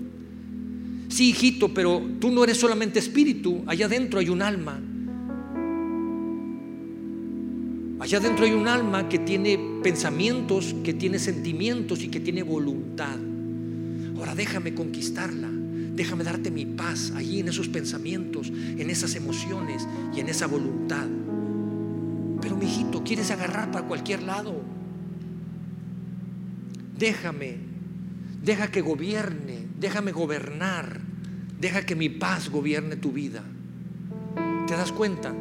Sí, 1.12 1.28
hijito, 1.28 1.74
pero 1.74 2.00
tú 2.18 2.30
no 2.30 2.42
eres 2.42 2.56
solamente 2.56 2.98
espíritu, 2.98 3.62
allá 3.66 3.84
adentro 3.84 4.18
hay 4.18 4.30
un 4.30 4.40
alma. 4.40 4.80
Allá 8.00 8.16
adentro 8.16 8.46
hay 8.46 8.52
un 8.52 8.66
alma 8.66 9.10
que 9.10 9.18
tiene 9.18 9.60
pensamientos, 9.82 10.74
que 10.82 10.94
tiene 10.94 11.18
sentimientos 11.18 12.02
y 12.02 12.08
que 12.08 12.18
tiene 12.18 12.42
voluntad. 12.42 13.18
Ahora 14.16 14.34
déjame 14.34 14.72
conquistarla. 14.72 15.50
Déjame 15.50 16.24
darte 16.24 16.50
mi 16.50 16.64
paz 16.64 17.12
allí 17.14 17.40
en 17.40 17.48
esos 17.48 17.68
pensamientos, 17.68 18.48
en 18.48 18.88
esas 18.88 19.14
emociones 19.14 19.86
y 20.16 20.20
en 20.20 20.30
esa 20.30 20.46
voluntad. 20.46 21.06
Pero 22.40 22.56
mi 22.56 22.64
hijito, 22.64 23.04
quieres 23.04 23.30
agarrar 23.30 23.70
para 23.70 23.86
cualquier 23.86 24.22
lado. 24.22 24.62
Déjame, 26.98 27.56
deja 28.42 28.70
que 28.70 28.80
gobierne, 28.80 29.61
déjame 29.82 30.12
gobernar, 30.12 31.00
deja 31.60 31.84
que 31.84 31.94
mi 31.94 32.08
paz 32.08 32.48
gobierne 32.48 32.96
tu 32.96 33.12
vida. 33.12 33.42
¿Te 34.66 34.74
das 34.74 34.92
cuenta? 34.92 35.34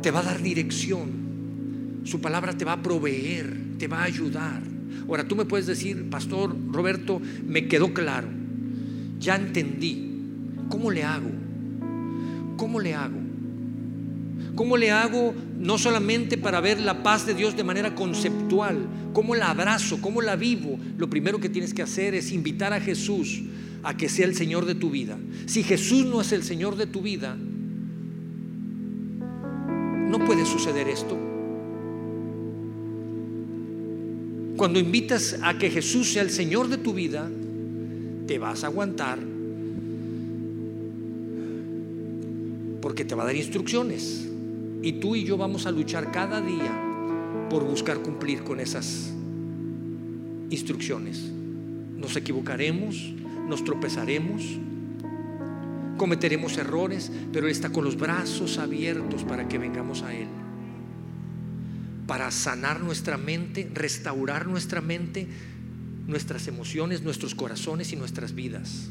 Te 0.00 0.10
va 0.10 0.20
a 0.20 0.22
dar 0.22 0.40
dirección. 0.40 2.02
Su 2.04 2.22
palabra 2.22 2.56
te 2.56 2.64
va 2.64 2.72
a 2.72 2.82
proveer, 2.82 3.76
te 3.78 3.86
va 3.86 4.00
a 4.00 4.04
ayudar. 4.04 4.62
Ahora 5.06 5.28
tú 5.28 5.36
me 5.36 5.44
puedes 5.44 5.66
decir, 5.66 6.08
Pastor 6.08 6.56
Roberto, 6.72 7.20
me 7.46 7.68
quedó 7.68 7.92
claro 7.92 8.28
ya 9.24 9.36
entendí. 9.36 10.10
¿Cómo 10.68 10.90
le 10.90 11.02
hago? 11.02 11.30
¿Cómo 12.56 12.80
le 12.80 12.94
hago? 12.94 13.23
¿Cómo 14.54 14.76
le 14.76 14.90
hago 14.90 15.34
no 15.58 15.78
solamente 15.78 16.38
para 16.38 16.60
ver 16.60 16.80
la 16.80 17.02
paz 17.02 17.26
de 17.26 17.34
Dios 17.34 17.56
de 17.56 17.64
manera 17.64 17.94
conceptual? 17.94 18.86
¿Cómo 19.12 19.34
la 19.34 19.50
abrazo? 19.50 19.98
¿Cómo 20.00 20.22
la 20.22 20.36
vivo? 20.36 20.78
Lo 20.96 21.10
primero 21.10 21.40
que 21.40 21.48
tienes 21.48 21.74
que 21.74 21.82
hacer 21.82 22.14
es 22.14 22.30
invitar 22.30 22.72
a 22.72 22.80
Jesús 22.80 23.42
a 23.82 23.96
que 23.96 24.08
sea 24.08 24.26
el 24.26 24.34
Señor 24.34 24.64
de 24.64 24.74
tu 24.74 24.90
vida. 24.90 25.18
Si 25.46 25.62
Jesús 25.62 26.06
no 26.06 26.20
es 26.20 26.32
el 26.32 26.42
Señor 26.42 26.76
de 26.76 26.86
tu 26.86 27.02
vida, 27.02 27.36
no 30.08 30.24
puede 30.24 30.46
suceder 30.46 30.88
esto. 30.88 31.18
Cuando 34.56 34.78
invitas 34.78 35.36
a 35.42 35.58
que 35.58 35.70
Jesús 35.70 36.12
sea 36.12 36.22
el 36.22 36.30
Señor 36.30 36.68
de 36.68 36.78
tu 36.78 36.94
vida, 36.94 37.28
te 38.26 38.38
vas 38.38 38.62
a 38.62 38.68
aguantar 38.68 39.18
porque 42.80 43.04
te 43.04 43.14
va 43.14 43.24
a 43.24 43.26
dar 43.26 43.34
instrucciones. 43.34 44.28
Y 44.84 44.92
tú 44.92 45.16
y 45.16 45.24
yo 45.24 45.38
vamos 45.38 45.64
a 45.64 45.70
luchar 45.70 46.12
cada 46.12 46.42
día 46.42 46.70
por 47.48 47.64
buscar 47.64 48.02
cumplir 48.02 48.44
con 48.44 48.60
esas 48.60 49.14
instrucciones. 50.50 51.20
Nos 51.96 52.14
equivocaremos, 52.16 53.14
nos 53.48 53.64
tropezaremos, 53.64 54.42
cometeremos 55.96 56.58
errores, 56.58 57.10
pero 57.32 57.46
Él 57.46 57.52
está 57.52 57.70
con 57.70 57.86
los 57.86 57.96
brazos 57.96 58.58
abiertos 58.58 59.24
para 59.24 59.48
que 59.48 59.56
vengamos 59.56 60.02
a 60.02 60.14
Él. 60.14 60.28
Para 62.06 62.30
sanar 62.30 62.80
nuestra 62.80 63.16
mente, 63.16 63.70
restaurar 63.72 64.46
nuestra 64.46 64.82
mente, 64.82 65.26
nuestras 66.06 66.46
emociones, 66.46 67.00
nuestros 67.00 67.34
corazones 67.34 67.90
y 67.94 67.96
nuestras 67.96 68.34
vidas. 68.34 68.90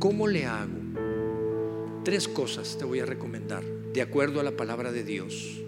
¿Cómo 0.00 0.26
le 0.26 0.46
hago? 0.46 0.85
Tres 2.06 2.28
cosas 2.28 2.76
te 2.78 2.84
voy 2.84 3.00
a 3.00 3.04
recomendar, 3.04 3.64
de 3.64 4.00
acuerdo 4.00 4.38
a 4.38 4.44
la 4.44 4.52
palabra 4.52 4.92
de 4.92 5.02
Dios. 5.02 5.60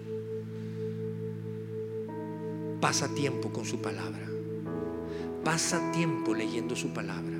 Pasa 2.79 3.13
tiempo 3.13 3.51
con 3.51 3.65
su 3.65 3.81
palabra. 3.81 4.25
Pasa 5.43 5.91
tiempo 5.91 6.33
leyendo 6.33 6.77
su 6.77 6.93
palabra. 6.93 7.35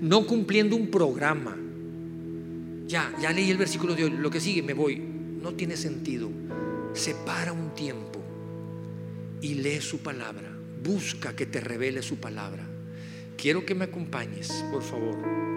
No 0.00 0.24
cumpliendo 0.24 0.76
un 0.76 0.88
programa. 0.88 1.56
Ya, 2.86 3.12
ya 3.20 3.32
leí 3.32 3.50
el 3.50 3.58
versículo 3.58 3.96
de 3.96 4.04
hoy, 4.04 4.10
lo 4.10 4.30
que 4.30 4.38
sigue, 4.38 4.62
me 4.62 4.72
voy. 4.72 4.94
No 5.42 5.54
tiene 5.54 5.76
sentido. 5.76 6.30
Separa 6.92 7.52
un 7.52 7.74
tiempo 7.74 8.20
y 9.40 9.54
lee 9.54 9.80
su 9.80 9.98
palabra. 9.98 10.56
Busca 10.80 11.34
que 11.34 11.44
te 11.44 11.58
revele 11.58 12.02
su 12.02 12.18
palabra. 12.18 12.64
Quiero 13.36 13.66
que 13.66 13.74
me 13.74 13.86
acompañes, 13.86 14.64
por 14.70 14.84
favor. 14.84 15.49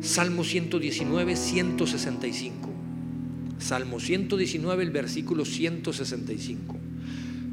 Salmo 0.00 0.44
119, 0.44 1.36
165. 1.36 2.70
Salmo 3.58 4.00
119, 4.00 4.82
el 4.82 4.90
versículo 4.90 5.44
165. 5.44 6.76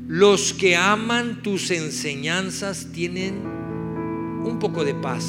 Los 0.07 0.53
que 0.53 0.77
aman 0.77 1.41
tus 1.41 1.69
enseñanzas 1.71 2.87
tienen 2.93 3.35
un 4.45 4.57
poco 4.59 4.85
de 4.85 4.95
paz. 4.95 5.25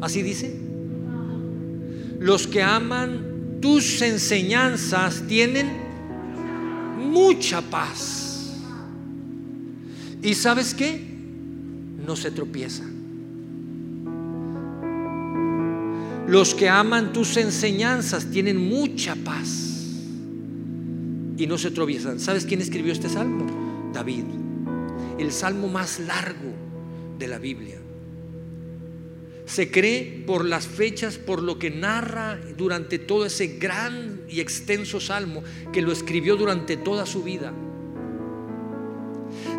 ¿Así 0.00 0.22
dice? 0.22 0.56
Los 2.20 2.46
que 2.46 2.62
aman 2.62 3.58
tus 3.60 4.00
enseñanzas 4.02 5.24
tienen 5.26 5.68
mucha 7.10 7.60
paz. 7.60 8.54
¿Y 10.22 10.34
sabes 10.34 10.74
qué? 10.74 11.04
No 12.06 12.14
se 12.14 12.30
tropiezan. 12.30 13.01
Los 16.26 16.54
que 16.54 16.68
aman 16.68 17.12
tus 17.12 17.36
enseñanzas 17.36 18.30
tienen 18.30 18.56
mucha 18.56 19.16
paz 19.16 19.72
y 21.36 21.46
no 21.46 21.58
se 21.58 21.70
tropiezan. 21.70 22.20
¿Sabes 22.20 22.46
quién 22.46 22.60
escribió 22.60 22.92
este 22.92 23.08
salmo? 23.08 23.90
David. 23.92 24.24
El 25.18 25.32
salmo 25.32 25.68
más 25.68 25.98
largo 26.00 26.52
de 27.18 27.28
la 27.28 27.38
Biblia. 27.38 27.78
Se 29.44 29.70
cree 29.70 30.22
por 30.26 30.44
las 30.44 30.66
fechas, 30.66 31.18
por 31.18 31.42
lo 31.42 31.58
que 31.58 31.70
narra 31.70 32.38
durante 32.56 32.98
todo 32.98 33.26
ese 33.26 33.58
gran 33.58 34.22
y 34.28 34.40
extenso 34.40 35.00
salmo 35.00 35.42
que 35.72 35.82
lo 35.82 35.92
escribió 35.92 36.36
durante 36.36 36.76
toda 36.76 37.04
su 37.04 37.22
vida. 37.22 37.52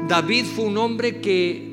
David 0.07 0.45
fue 0.45 0.65
un 0.65 0.77
hombre 0.77 1.21
que 1.21 1.72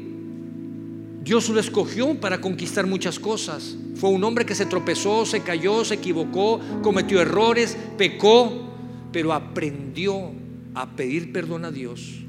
Dios 1.30 1.48
lo 1.48 1.60
escogió 1.60 2.20
para 2.20 2.40
conquistar 2.40 2.88
muchas 2.88 3.20
cosas. 3.20 3.76
Fue 3.94 4.10
un 4.10 4.24
hombre 4.24 4.44
que 4.44 4.56
se 4.56 4.66
tropezó, 4.66 5.24
se 5.24 5.42
cayó, 5.42 5.84
se 5.84 5.94
equivocó, 5.94 6.58
cometió 6.82 7.20
errores, 7.20 7.76
pecó, 7.96 8.68
pero 9.12 9.32
aprendió 9.32 10.32
a 10.74 10.96
pedir 10.96 11.32
perdón 11.32 11.64
a 11.64 11.70
Dios. 11.70 12.24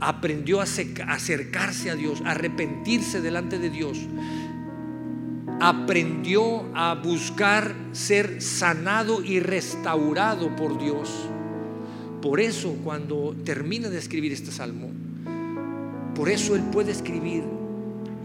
Aprendió 0.00 0.60
a 0.60 0.64
acercarse 0.64 1.90
a 1.90 1.94
Dios, 1.94 2.20
a 2.24 2.32
arrepentirse 2.32 3.20
delante 3.20 3.60
de 3.60 3.70
Dios. 3.70 4.00
Aprendió 5.60 6.64
a 6.74 6.96
buscar 6.96 7.72
ser 7.92 8.42
sanado 8.42 9.22
y 9.22 9.38
restaurado 9.38 10.56
por 10.56 10.76
Dios. 10.76 11.08
Por 12.20 12.40
eso 12.40 12.78
cuando 12.82 13.36
termina 13.44 13.88
de 13.88 13.98
escribir 13.98 14.32
este 14.32 14.50
salmo, 14.50 14.90
por 16.16 16.28
eso 16.28 16.56
él 16.56 16.62
puede 16.72 16.90
escribir 16.90 17.44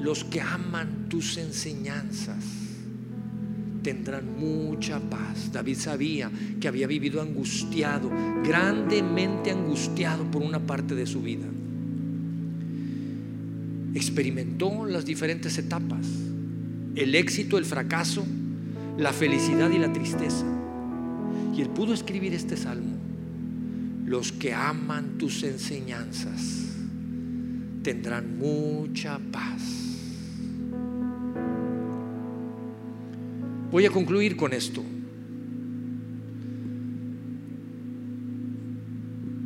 los 0.04 0.26
que 0.26 0.42
aman 0.42 1.08
tus 1.08 1.38
enseñanzas 1.38 2.44
tendrán 3.82 4.38
mucha 4.38 5.00
paz. 5.00 5.50
David 5.52 5.78
sabía 5.78 6.30
que 6.60 6.68
había 6.68 6.88
vivido 6.88 7.22
angustiado, 7.22 8.12
grandemente 8.44 9.52
angustiado 9.52 10.30
por 10.30 10.42
una 10.42 10.60
parte 10.60 10.94
de 10.94 11.06
su 11.06 11.22
vida. 11.22 11.46
Experimentó 13.94 14.86
las 14.86 15.06
diferentes 15.06 15.58
etapas, 15.58 16.06
el 16.96 17.16
éxito, 17.16 17.58
el 17.58 17.66
fracaso, 17.66 18.26
la 18.98 19.14
felicidad 19.14 19.70
y 19.72 19.78
la 19.78 19.94
tristeza. 19.94 20.46
Y 21.56 21.62
él 21.62 21.70
pudo 21.70 21.94
escribir 21.94 22.34
este 22.34 22.58
salmo. 22.58 22.98
Los 24.06 24.34
que 24.34 24.54
aman 24.54 25.18
tus 25.18 25.44
enseñanzas 25.44 26.76
tendrán 27.84 28.38
mucha 28.38 29.20
paz. 29.32 29.83
Voy 33.74 33.88
a 33.88 33.90
concluir 33.90 34.38
con 34.38 34.54
esto. 34.54 34.84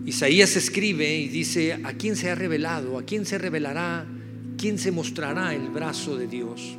Isaías 0.05 0.57
escribe 0.57 1.17
y 1.17 1.29
dice, 1.29 1.79
¿a 1.81 1.93
quién 1.93 2.17
se 2.17 2.29
ha 2.29 2.35
revelado? 2.35 2.99
¿A 2.99 3.03
quién 3.03 3.25
se 3.25 3.37
revelará? 3.37 4.05
¿Quién 4.57 4.79
se 4.79 4.91
mostrará 4.91 5.55
el 5.55 5.69
brazo 5.69 6.17
de 6.17 6.27
Dios? 6.27 6.75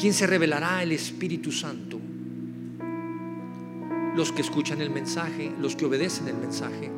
¿Quién 0.00 0.12
se 0.12 0.26
revelará 0.26 0.82
el 0.82 0.90
Espíritu 0.90 1.52
Santo? 1.52 2.00
Los 4.16 4.32
que 4.32 4.42
escuchan 4.42 4.80
el 4.80 4.90
mensaje, 4.90 5.52
los 5.60 5.76
que 5.76 5.84
obedecen 5.84 6.26
el 6.26 6.38
mensaje. 6.38 6.90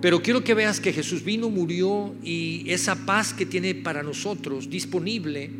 Pero 0.00 0.22
quiero 0.22 0.42
que 0.42 0.54
veas 0.54 0.80
que 0.80 0.94
Jesús 0.94 1.22
vino, 1.22 1.50
murió 1.50 2.14
y 2.24 2.64
esa 2.70 3.04
paz 3.04 3.34
que 3.34 3.44
tiene 3.44 3.74
para 3.74 4.02
nosotros 4.02 4.70
disponible 4.70 5.50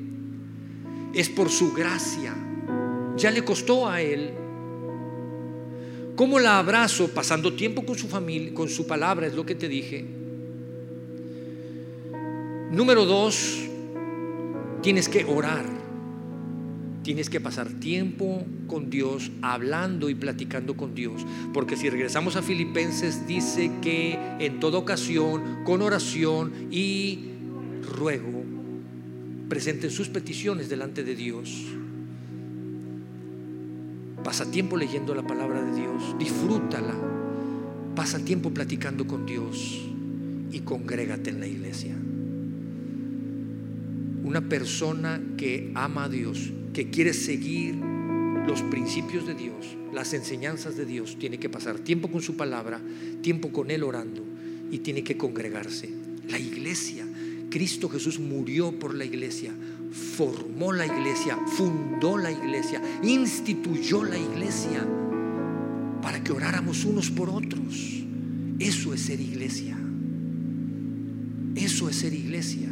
es 1.13 1.29
por 1.29 1.51
su 1.51 1.75
gracia 1.75 2.47
ya 3.21 3.31
le 3.31 3.45
costó 3.45 3.89
a 3.89 4.01
él. 4.01 4.31
¿Cómo 6.17 6.39
la 6.39 6.59
abrazo 6.59 7.09
pasando 7.09 7.55
tiempo 7.55 7.85
con 7.85 7.97
su 7.97 8.09
familia, 8.09 8.53
con 8.55 8.69
su 8.69 8.87
palabra? 8.87 9.27
Es 9.27 9.35
lo 9.35 9.45
que 9.45 9.55
te 9.55 9.69
dije. 9.69 10.05
Número 12.71 13.05
dos, 13.05 13.59
tienes 14.83 15.09
que 15.09 15.25
orar. 15.25 15.65
Tienes 17.03 17.31
que 17.31 17.41
pasar 17.41 17.69
tiempo 17.81 18.45
con 18.67 18.91
Dios, 18.91 19.31
hablando 19.41 20.11
y 20.11 20.15
platicando 20.15 20.77
con 20.77 20.95
Dios. 20.95 21.25
Porque 21.55 21.77
si 21.77 21.89
regresamos 21.89 22.37
a 22.37 22.43
Filipenses, 22.43 23.27
dice 23.27 23.71
que 23.81 24.19
en 24.39 24.61
toda 24.61 24.79
ocasión, 24.79 25.65
con 25.65 25.81
oración 25.81 26.53
y 26.71 27.31
ruego, 27.83 28.45
presenten 29.49 29.91
sus 29.91 30.11
peticiones 30.11 30.69
delante 30.69 31.03
de 31.03 31.17
Dios. 31.17 31.65
Pasa 34.25 34.51
tiempo 34.51 34.77
leyendo 34.77 35.15
la 35.15 35.27
palabra 35.27 35.63
de 35.63 35.81
Dios, 35.81 36.17
disfrútala. 36.19 36.95
Pasa 37.95 38.19
tiempo 38.19 38.51
platicando 38.51 39.07
con 39.07 39.27
Dios 39.27 39.81
y 40.53 40.61
congrégate 40.61 41.31
en 41.31 41.41
la 41.41 41.47
iglesia. 41.47 41.97
Una 44.23 44.49
persona 44.49 45.21
que 45.37 45.73
ama 45.75 46.05
a 46.05 46.09
Dios, 46.09 46.53
que 46.73 46.91
quiere 46.91 47.15
seguir 47.15 47.75
los 48.47 48.63
principios 48.63 49.27
de 49.27 49.35
Dios, 49.35 49.77
las 49.93 50.13
enseñanzas 50.13 50.77
de 50.77 50.87
Dios, 50.87 51.17
tiene 51.19 51.39
que 51.39 51.49
pasar 51.49 51.79
tiempo 51.79 52.09
con 52.09 52.23
su 52.23 52.37
palabra, 52.37 52.81
tiempo 53.23 53.51
con 53.53 53.71
Él 53.71 53.83
orando 53.83 54.23
y 54.71 54.79
tiene 54.79 55.03
que 55.03 55.17
congregarse. 55.17 55.89
La 56.29 56.39
iglesia, 56.39 57.07
Cristo 57.51 57.89
Jesús 57.89 58.21
murió 58.21 58.79
por 58.79 58.95
la 58.95 59.05
iglesia, 59.05 59.53
formó 59.91 60.73
la 60.73 60.87
iglesia, 60.87 61.39
fundó 61.47 62.17
la 62.19 62.31
iglesia, 62.31 62.81
instituyó 63.03 64.05
la 64.05 64.19
iglesia 64.19 64.87
para 66.03 66.23
que 66.23 66.33
oráramos 66.33 66.85
unos 66.85 67.11
por 67.11 67.31
otros. 67.31 68.05
Eso 68.59 68.95
es 68.95 69.03
ser 69.03 69.21
iglesia. 69.21 69.77
Eso 71.55 71.89
es 71.89 71.97
ser 71.97 72.15
iglesia. 72.15 72.69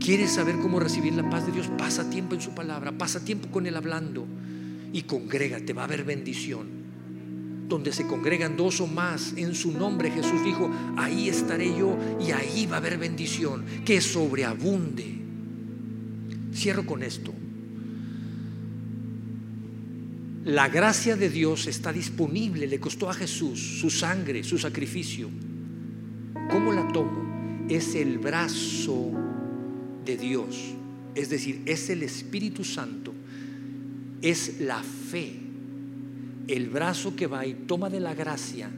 ¿Quieres 0.00 0.32
saber 0.32 0.56
cómo 0.56 0.80
recibir 0.80 1.14
la 1.14 1.28
paz 1.30 1.46
de 1.46 1.52
Dios? 1.52 1.68
Pasa 1.78 2.10
tiempo 2.10 2.34
en 2.34 2.42
su 2.42 2.50
palabra, 2.50 2.92
pasa 2.92 3.24
tiempo 3.24 3.48
con 3.50 3.66
Él 3.66 3.76
hablando 3.76 4.26
y 4.92 5.02
congrégate, 5.02 5.72
va 5.72 5.82
a 5.82 5.84
haber 5.86 6.04
bendición 6.04 6.73
donde 7.68 7.92
se 7.92 8.06
congregan 8.06 8.56
dos 8.56 8.80
o 8.80 8.86
más 8.86 9.34
en 9.36 9.54
su 9.54 9.72
nombre, 9.72 10.10
Jesús 10.10 10.44
dijo, 10.44 10.70
ahí 10.96 11.28
estaré 11.28 11.76
yo 11.76 11.96
y 12.20 12.30
ahí 12.30 12.66
va 12.66 12.76
a 12.76 12.78
haber 12.78 12.98
bendición, 12.98 13.64
que 13.84 14.00
sobreabunde. 14.00 15.18
Cierro 16.54 16.84
con 16.84 17.02
esto. 17.02 17.32
La 20.44 20.68
gracia 20.68 21.16
de 21.16 21.30
Dios 21.30 21.66
está 21.66 21.90
disponible, 21.90 22.66
le 22.66 22.78
costó 22.78 23.08
a 23.08 23.14
Jesús 23.14 23.80
su 23.80 23.88
sangre, 23.88 24.44
su 24.44 24.58
sacrificio. 24.58 25.30
¿Cómo 26.50 26.72
la 26.72 26.86
tomo? 26.92 27.66
Es 27.70 27.94
el 27.94 28.18
brazo 28.18 29.10
de 30.04 30.18
Dios, 30.18 30.74
es 31.14 31.30
decir, 31.30 31.62
es 31.64 31.88
el 31.88 32.02
Espíritu 32.02 32.62
Santo, 32.62 33.14
es 34.20 34.60
la 34.60 34.82
fe 34.82 35.43
el 36.48 36.68
brazo 36.68 37.16
que 37.16 37.26
va 37.26 37.46
y 37.46 37.54
toma 37.54 37.90
de 37.90 38.00
la 38.00 38.14
gracia 38.14 38.70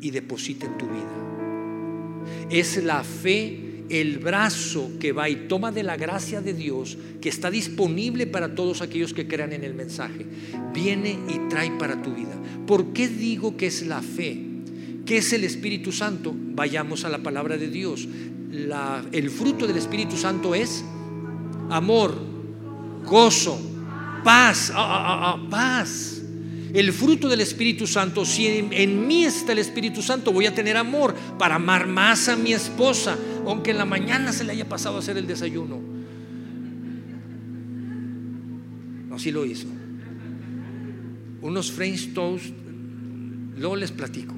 y 0.00 0.10
deposita 0.10 0.66
en 0.66 0.78
tu 0.78 0.86
vida. 0.86 2.48
Es 2.50 2.82
la 2.82 3.04
fe, 3.04 3.84
el 3.88 4.18
brazo 4.18 4.92
que 4.98 5.12
va 5.12 5.28
y 5.28 5.46
toma 5.48 5.72
de 5.72 5.82
la 5.82 5.96
gracia 5.96 6.40
de 6.40 6.54
Dios 6.54 6.98
que 7.20 7.28
está 7.28 7.50
disponible 7.50 8.26
para 8.26 8.54
todos 8.54 8.82
aquellos 8.82 9.14
que 9.14 9.28
crean 9.28 9.52
en 9.52 9.64
el 9.64 9.74
mensaje. 9.74 10.26
Viene 10.72 11.18
y 11.28 11.48
trae 11.48 11.70
para 11.72 12.02
tu 12.02 12.14
vida. 12.14 12.34
¿Por 12.66 12.92
qué 12.92 13.08
digo 13.08 13.56
que 13.56 13.66
es 13.66 13.86
la 13.86 14.02
fe? 14.02 14.42
¿Qué 15.04 15.18
es 15.18 15.32
el 15.32 15.44
Espíritu 15.44 15.92
Santo? 15.92 16.34
Vayamos 16.34 17.04
a 17.04 17.08
la 17.08 17.18
palabra 17.18 17.56
de 17.56 17.68
Dios. 17.68 18.08
el 19.12 19.30
fruto 19.30 19.66
del 19.66 19.76
Espíritu 19.76 20.16
Santo 20.16 20.54
es 20.54 20.84
amor, 21.70 22.16
gozo, 23.04 23.60
paz, 24.24 24.72
ah, 24.74 24.76
ah, 24.76 25.32
ah, 25.34 25.48
paz 25.48 26.15
el 26.74 26.92
fruto 26.92 27.28
del 27.28 27.40
Espíritu 27.40 27.86
Santo, 27.86 28.24
si 28.24 28.46
en, 28.46 29.06
mí 29.06 29.24
está 29.24 29.52
el 29.52 29.58
Espíritu 29.58 30.02
Santo, 30.02 30.32
voy 30.32 30.46
a 30.46 30.54
tener 30.54 30.76
amor 30.76 31.14
para 31.38 31.56
amar 31.56 31.86
más 31.86 32.28
a 32.28 32.36
mi 32.36 32.52
esposa, 32.52 33.16
aunque 33.46 33.70
en 33.70 33.78
la 33.78 33.84
mañana 33.84 34.32
se 34.32 34.44
le 34.44 34.52
haya 34.52 34.68
pasado 34.68 34.96
a 34.96 34.98
hacer 35.00 35.16
el 35.16 35.26
desayuno. 35.26 35.80
No, 39.08 39.18
sí 39.18 39.30
lo 39.30 39.44
hizo. 39.44 39.68
Unos 41.42 41.70
French 41.70 42.12
toast, 42.12 42.54
luego 43.56 43.76
les 43.76 43.92
platico. 43.92 44.34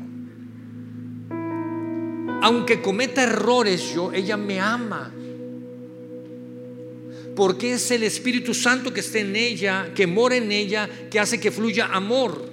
Aunque 2.43 2.81
cometa 2.81 3.25
errores 3.25 3.95
yo, 3.95 4.13
ella 4.13 4.37
me 4.37 4.61
ama 4.61 5.13
Porque 7.39 7.75
es 7.75 7.93
el 7.93 8.03
Espíritu 8.03 8.53
Santo 8.53 8.93
que 8.93 8.99
está 8.99 9.21
en 9.21 9.37
ella, 9.37 9.93
que 9.95 10.09
mora 10.09 10.35
en 10.35 10.51
ella, 10.51 10.91
que 11.09 11.21
hace 11.21 11.39
que 11.39 11.53
fluya 11.53 11.87
amor. 11.87 12.45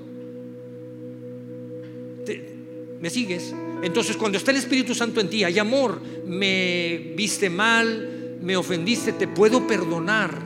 ¿Me 3.02 3.10
sigues? 3.10 3.52
Entonces 3.82 4.16
cuando 4.16 4.38
está 4.38 4.52
el 4.52 4.58
Espíritu 4.58 4.94
Santo 4.94 5.20
en 5.20 5.28
ti, 5.28 5.44
hay 5.44 5.58
amor. 5.58 6.00
Me 6.28 7.14
viste 7.18 7.50
mal, 7.50 8.38
me 8.44 8.56
ofendiste, 8.56 9.14
te 9.14 9.28
puedo 9.28 9.66
perdonar. 9.66 10.40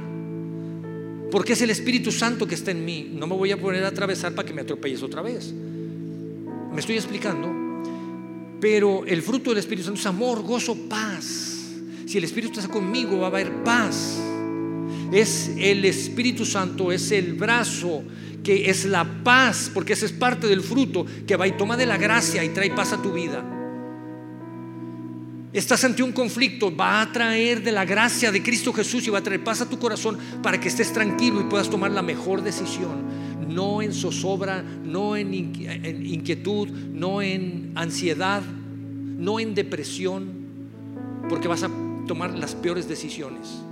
Porque 1.29 1.51
es 1.51 1.61
el 1.61 1.71
Espíritu 1.71 2.09
Santo 2.09 2.47
que 2.47 2.55
está 2.55 2.71
en 2.71 2.85
mí. 2.85 3.11
No 3.11 3.27
me 3.27 3.35
voy 3.35 3.51
a 3.51 3.59
poner 3.59 3.83
a 3.83 3.89
atravesar 3.89 4.33
para 4.35 4.47
que 4.47 4.53
me 4.53 4.61
atropelles 4.61 5.03
otra 5.03 5.21
vez. 5.21 5.51
Me 5.51 6.79
estoy 6.79 6.95
explicando. 6.95 7.49
Pero 8.61 9.03
el 9.05 9.21
fruto 9.21 9.49
del 9.49 9.59
Espíritu 9.59 9.87
Santo 9.87 9.99
es 9.99 10.05
amor, 10.05 10.43
gozo, 10.43 10.77
paz. 10.87 11.73
Si 12.05 12.17
el 12.17 12.23
Espíritu 12.23 12.61
está 12.61 12.71
conmigo, 12.71 13.19
va 13.19 13.25
a 13.25 13.31
haber 13.31 13.65
paz. 13.65 14.28
Es 15.11 15.51
el 15.57 15.85
Espíritu 15.85 16.45
Santo, 16.45 16.91
es 16.91 17.11
el 17.11 17.33
brazo 17.33 18.03
que 18.43 18.69
es 18.69 18.85
la 18.85 19.23
paz, 19.23 19.69
porque 19.73 19.93
ese 19.93 20.05
es 20.05 20.11
parte 20.11 20.47
del 20.47 20.61
fruto 20.61 21.05
que 21.27 21.35
va 21.35 21.47
y 21.47 21.53
toma 21.53 21.75
de 21.77 21.85
la 21.85 21.97
gracia 21.97 22.43
y 22.43 22.49
trae 22.49 22.71
paz 22.71 22.93
a 22.93 23.01
tu 23.01 23.11
vida. 23.11 23.43
Estás 25.51 25.83
ante 25.83 26.03
un 26.03 26.11
conflicto, 26.11 26.75
va 26.75 27.01
a 27.01 27.11
traer 27.11 27.63
de 27.63 27.71
la 27.71 27.83
gracia 27.83 28.31
de 28.31 28.43
Cristo 28.43 28.71
Jesús 28.71 29.07
y 29.07 29.09
va 29.09 29.17
a 29.17 29.23
traer 29.23 29.43
paz 29.43 29.61
a 29.61 29.69
tu 29.69 29.79
corazón 29.79 30.17
para 30.43 30.59
que 30.59 30.67
estés 30.67 30.93
tranquilo 30.93 31.41
y 31.41 31.45
puedas 31.45 31.69
tomar 31.69 31.91
la 31.91 32.03
mejor 32.03 32.43
decisión. 32.43 33.03
No 33.47 33.81
en 33.81 33.91
zozobra, 33.91 34.61
no 34.61 35.17
en 35.17 35.33
inquietud, 35.33 36.69
no 36.69 37.23
en 37.23 37.71
ansiedad, 37.73 38.43
no 38.43 39.39
en 39.39 39.55
depresión, 39.55 40.29
porque 41.27 41.47
vas 41.47 41.63
a 41.63 41.71
tomar 42.07 42.37
las 42.37 42.53
peores 42.53 42.87
decisiones. 42.87 43.63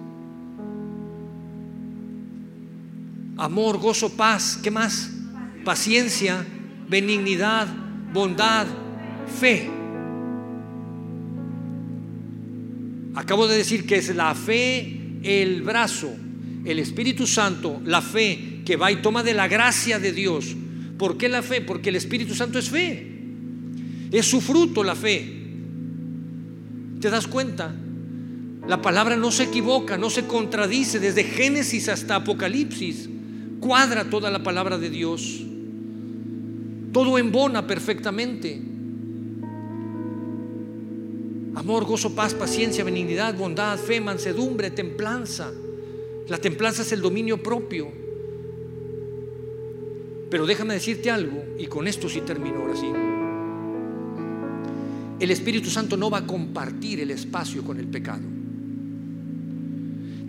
Amor, 3.38 3.78
gozo, 3.78 4.10
paz, 4.10 4.60
¿qué 4.64 4.72
más? 4.72 5.12
Paciencia, 5.64 6.44
benignidad, 6.90 7.68
bondad, 8.12 8.66
fe. 9.40 9.70
Acabo 13.14 13.48
de 13.48 13.58
decir 13.58 13.86
que 13.86 13.98
es 13.98 14.16
la 14.16 14.34
fe, 14.34 15.20
el 15.22 15.62
brazo, 15.62 16.10
el 16.66 16.80
Espíritu 16.80 17.28
Santo, 17.28 17.80
la 17.86 18.02
fe 18.02 18.62
que 18.66 18.76
va 18.76 18.92
y 18.92 19.04
toma 19.04 19.22
de 19.22 19.36
la 19.36 19.48
gracia 19.48 20.00
de 20.00 20.12
Dios. 20.12 20.56
¿Por 20.98 21.18
qué 21.18 21.30
la 21.30 21.44
fe? 21.44 21.62
Porque 21.62 21.90
el 21.90 21.96
Espíritu 21.96 22.34
Santo 22.34 22.58
es 22.58 22.70
fe. 22.70 23.08
Es 24.12 24.26
su 24.26 24.42
fruto 24.42 24.84
la 24.84 24.96
fe. 24.96 25.34
¿Te 27.00 27.10
das 27.12 27.28
cuenta? 27.28 27.74
La 28.68 28.82
palabra 28.82 29.16
no 29.16 29.32
se 29.32 29.44
equivoca, 29.44 29.96
no 29.98 30.10
se 30.10 30.26
contradice 30.26 31.00
desde 31.00 31.24
Génesis 31.24 31.88
hasta 31.88 32.16
Apocalipsis. 32.16 33.10
Cuadra 33.60 34.10
toda 34.10 34.32
la 34.32 34.44
palabra 34.44 34.78
de 34.78 34.90
Dios. 34.90 35.44
Todo 36.92 37.18
embona 37.18 37.68
perfectamente 37.68 38.62
amor, 41.58 41.86
gozo, 41.86 42.14
paz, 42.14 42.36
paciencia, 42.36 42.84
benignidad, 42.84 43.36
bondad, 43.36 43.78
fe, 43.80 44.00
mansedumbre, 44.00 44.70
templanza. 44.72 45.52
La 46.28 46.38
templanza 46.38 46.84
es 46.84 46.92
el 46.92 47.02
dominio 47.02 47.42
propio. 47.42 47.88
Pero 50.30 50.46
déjame 50.46 50.76
decirte 50.76 51.10
algo, 51.10 51.44
y 51.58 51.66
con 51.66 51.88
esto 51.88 52.08
sí 52.08 52.22
termino 52.22 52.60
ahora 52.60 52.76
sí. 52.76 52.92
El 55.20 55.32
Espíritu 55.32 55.70
Santo 55.70 55.98
no 55.98 56.12
va 56.12 56.20
a 56.20 56.28
compartir 56.28 57.00
el 57.00 57.10
espacio 57.10 57.64
con 57.64 57.80
el 57.80 57.88
pecado. 57.88 58.37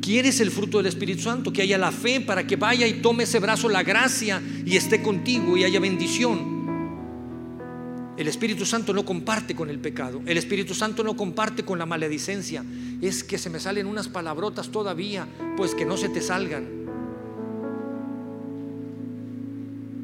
¿Quieres 0.08 0.40
el 0.40 0.50
fruto 0.50 0.78
del 0.78 0.86
Espíritu 0.86 1.20
Santo? 1.20 1.52
Que 1.52 1.60
haya 1.60 1.76
la 1.76 1.92
fe 1.92 2.22
para 2.22 2.46
que 2.46 2.56
vaya 2.56 2.86
y 2.86 3.02
tome 3.02 3.24
ese 3.24 3.40
brazo 3.40 3.68
la 3.68 3.82
gracia 3.82 4.40
y 4.64 4.74
esté 4.74 5.02
contigo 5.02 5.54
y 5.54 5.64
haya 5.64 5.80
bendición. 5.80 6.64
El 8.16 8.26
Espíritu 8.26 8.64
Santo 8.64 8.94
no 8.94 9.04
comparte 9.04 9.54
con 9.54 9.68
el 9.68 9.78
pecado. 9.80 10.22
El 10.24 10.38
Espíritu 10.38 10.72
Santo 10.72 11.04
no 11.04 11.14
comparte 11.14 11.62
con 11.62 11.78
la 11.78 11.84
maledicencia. 11.84 12.64
Es 13.02 13.22
que 13.22 13.36
se 13.36 13.50
me 13.50 13.60
salen 13.60 13.86
unas 13.86 14.08
palabrotas 14.08 14.70
todavía, 14.70 15.28
pues 15.58 15.74
que 15.74 15.84
no 15.84 15.98
se 15.98 16.08
te 16.08 16.22
salgan. 16.22 16.66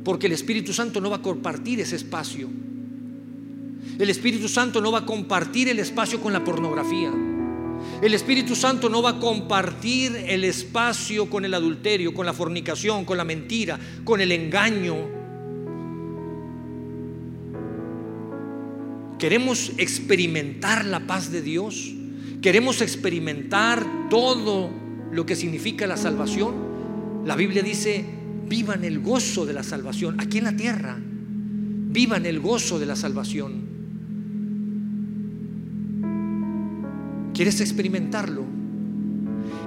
Porque 0.04 0.26
el 0.26 0.34
Espíritu 0.34 0.74
Santo 0.74 1.00
no 1.00 1.08
va 1.08 1.16
a 1.16 1.22
compartir 1.22 1.80
ese 1.80 1.96
espacio. 1.96 2.50
El 3.98 4.10
Espíritu 4.10 4.48
Santo 4.48 4.82
no 4.82 4.92
va 4.92 4.98
a 4.98 5.06
compartir 5.06 5.70
el 5.70 5.78
espacio 5.78 6.20
con 6.20 6.34
la 6.34 6.44
pornografía. 6.44 7.33
El 8.02 8.14
Espíritu 8.14 8.54
Santo 8.54 8.88
no 8.88 9.02
va 9.02 9.10
a 9.10 9.20
compartir 9.20 10.24
el 10.26 10.44
espacio 10.44 11.30
con 11.30 11.44
el 11.44 11.54
adulterio, 11.54 12.12
con 12.12 12.26
la 12.26 12.32
fornicación, 12.32 13.04
con 13.04 13.16
la 13.16 13.24
mentira, 13.24 13.78
con 14.04 14.20
el 14.20 14.32
engaño, 14.32 15.24
Queremos 19.24 19.72
experimentar 19.78 20.84
la 20.84 21.06
paz 21.06 21.30
de 21.30 21.40
Dios. 21.40 21.94
Queremos 22.42 22.82
experimentar 22.82 24.10
todo 24.10 24.70
lo 25.10 25.24
que 25.24 25.34
significa 25.34 25.86
la 25.86 25.96
salvación. 25.96 27.22
La 27.24 27.34
Biblia 27.34 27.62
dice, 27.62 28.04
vivan 28.46 28.84
el 28.84 28.98
gozo 28.98 29.46
de 29.46 29.54
la 29.54 29.62
salvación 29.62 30.20
aquí 30.20 30.36
en 30.36 30.44
la 30.44 30.56
tierra. 30.56 30.98
Vivan 31.00 32.26
el 32.26 32.40
gozo 32.40 32.78
de 32.78 32.84
la 32.84 32.96
salvación. 32.96 33.63
¿Quieres 37.34 37.60
experimentarlo? 37.60 38.44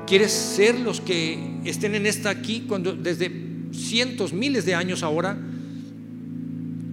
¿Quieres 0.08 0.32
ser 0.32 0.80
los 0.80 1.02
que 1.02 1.60
estén 1.66 1.94
en 1.94 2.06
esta 2.06 2.30
aquí 2.30 2.64
cuando 2.66 2.94
desde 2.94 3.30
cientos, 3.74 4.32
miles 4.32 4.66
de 4.66 4.74
años 4.74 5.04
ahora, 5.04 5.38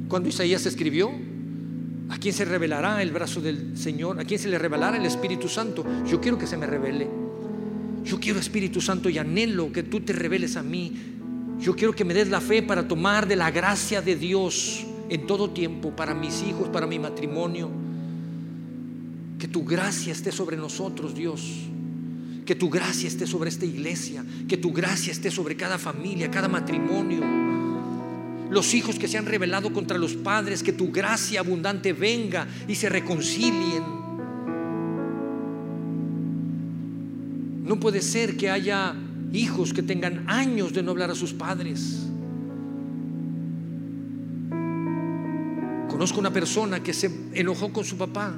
cuando 0.09 0.29
Isaías 0.29 0.67
escribió? 0.67 1.13
¿A 2.09 2.19
quién 2.19 2.35
se 2.35 2.45
revelará 2.45 3.01
el 3.03 3.13
brazo 3.13 3.41
del 3.41 3.79
Señor? 3.79 4.19
¿A 4.19 4.25
quién 4.25 4.41
se 4.41 4.49
le 4.49 4.59
revelará 4.59 4.97
el 4.97 5.07
Espíritu 5.07 5.49
Santo? 5.49 5.87
Yo 6.07 6.21
quiero 6.21 6.37
que 6.37 6.47
se 6.49 6.57
me 6.57 6.67
revele. 6.67 7.09
Yo 8.05 8.19
quiero 8.19 8.41
Espíritu 8.41 8.81
Santo 8.81 9.09
y 9.09 9.17
anhelo 9.17 9.73
que 9.73 9.85
tú 9.85 10.01
te 10.01 10.13
reveles 10.13 10.57
a 10.57 10.65
mí. 10.65 10.93
Yo 11.61 11.77
quiero 11.77 11.95
que 11.95 12.05
me 12.05 12.15
des 12.15 12.29
la 12.29 12.41
fe 12.41 12.63
para 12.63 12.87
tomar 12.89 13.29
de 13.29 13.37
la 13.37 13.53
gracia 13.53 14.03
de 14.03 14.17
Dios 14.17 14.85
en 15.09 15.27
todo 15.27 15.51
tiempo, 15.51 15.95
para 15.95 16.15
mis 16.15 16.43
hijos, 16.43 16.69
para 16.69 16.87
mi 16.87 16.99
matrimonio. 16.99 17.84
Que 19.45 19.49
tu 19.49 19.63
gracia 19.63 20.11
esté 20.11 20.33
sobre 20.33 20.57
nosotros, 20.57 21.15
Dios. 21.15 21.69
Que 22.47 22.55
tu 22.55 22.71
gracia 22.71 23.07
esté 23.07 23.27
sobre 23.27 23.51
esta 23.51 23.67
iglesia. 23.67 24.25
Que 24.49 24.57
tu 24.57 24.73
gracia 24.73 25.13
esté 25.13 25.31
sobre 25.31 25.55
cada 25.55 25.77
familia, 25.77 26.31
cada 26.31 26.49
matrimonio 26.49 27.21
los 28.51 28.73
hijos 28.73 28.99
que 28.99 29.07
se 29.07 29.19
han 29.19 29.27
rebelado 29.27 29.71
contra 29.71 29.99
los 29.99 30.15
padres, 30.15 30.63
que 30.63 30.73
tu 30.73 30.91
gracia 30.91 31.41
abundante 31.41 31.93
venga 31.93 32.47
y 32.67 32.75
se 32.75 32.89
reconcilien. 32.89 33.83
No 37.65 37.79
puede 37.79 38.01
ser 38.01 38.39
que 38.39 38.49
haya 38.49 38.95
hijos 39.35 39.75
que 39.75 39.83
tengan 39.83 40.25
años 40.27 40.73
de 40.73 40.83
no 40.83 40.93
hablar 40.93 41.11
a 41.11 41.15
sus 41.15 41.35
padres. 41.35 42.07
Conozco 45.91 46.19
una 46.19 46.33
persona 46.33 46.83
que 46.83 46.95
se 46.95 47.11
enojó 47.35 47.73
con 47.75 47.85
su 47.85 47.99
papá, 47.99 48.35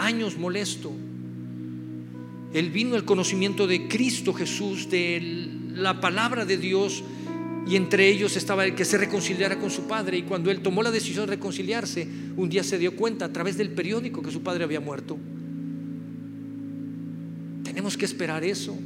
años 0.00 0.38
molesto. 0.38 0.92
Él 2.52 2.70
vino 2.70 2.96
al 2.96 3.04
conocimiento 3.04 3.66
de 3.66 3.86
Cristo 3.86 4.32
Jesús, 4.32 4.90
de 4.90 5.48
la 5.74 6.00
palabra 6.00 6.44
de 6.44 6.56
Dios 6.56 7.04
y 7.66 7.76
entre 7.76 8.08
ellos 8.08 8.36
estaba 8.36 8.64
el 8.64 8.74
que 8.74 8.84
se 8.84 8.98
reconciliara 8.98 9.58
con 9.58 9.70
su 9.70 9.86
padre. 9.86 10.18
Y 10.18 10.22
cuando 10.22 10.50
él 10.50 10.60
tomó 10.60 10.82
la 10.82 10.90
decisión 10.90 11.26
de 11.26 11.36
reconciliarse, 11.36 12.08
un 12.36 12.48
día 12.48 12.64
se 12.64 12.78
dio 12.78 12.96
cuenta 12.96 13.26
a 13.26 13.32
través 13.32 13.56
del 13.56 13.70
periódico 13.70 14.22
que 14.22 14.32
su 14.32 14.42
padre 14.42 14.64
había 14.64 14.80
muerto. 14.80 15.16
Tenemos 17.62 17.96
que 17.96 18.06
esperar 18.06 18.42
eso. 18.42 18.76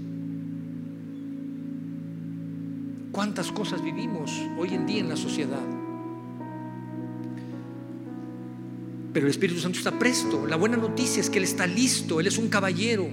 ¿Cuántas 3.13 3.51
cosas 3.53 3.83
vivimos 3.83 4.31
hoy 4.59 4.75
en 4.75 4.87
día 4.87 5.01
en 5.01 5.09
la 5.09 5.17
sociedad? 5.17 5.74
Pero 9.15 9.27
el 9.27 9.31
Espíritu 9.31 9.61
Santo 9.61 9.79
está 9.79 9.97
presto. 9.97 10.45
La 10.47 10.57
buena 10.57 10.77
noticia 10.77 11.21
es 11.21 11.31
que 11.31 11.39
Él 11.39 11.45
está 11.45 11.69
listo. 11.69 12.19
Él 12.21 12.27
es 12.27 12.37
un 12.37 12.49
caballero. 12.49 13.09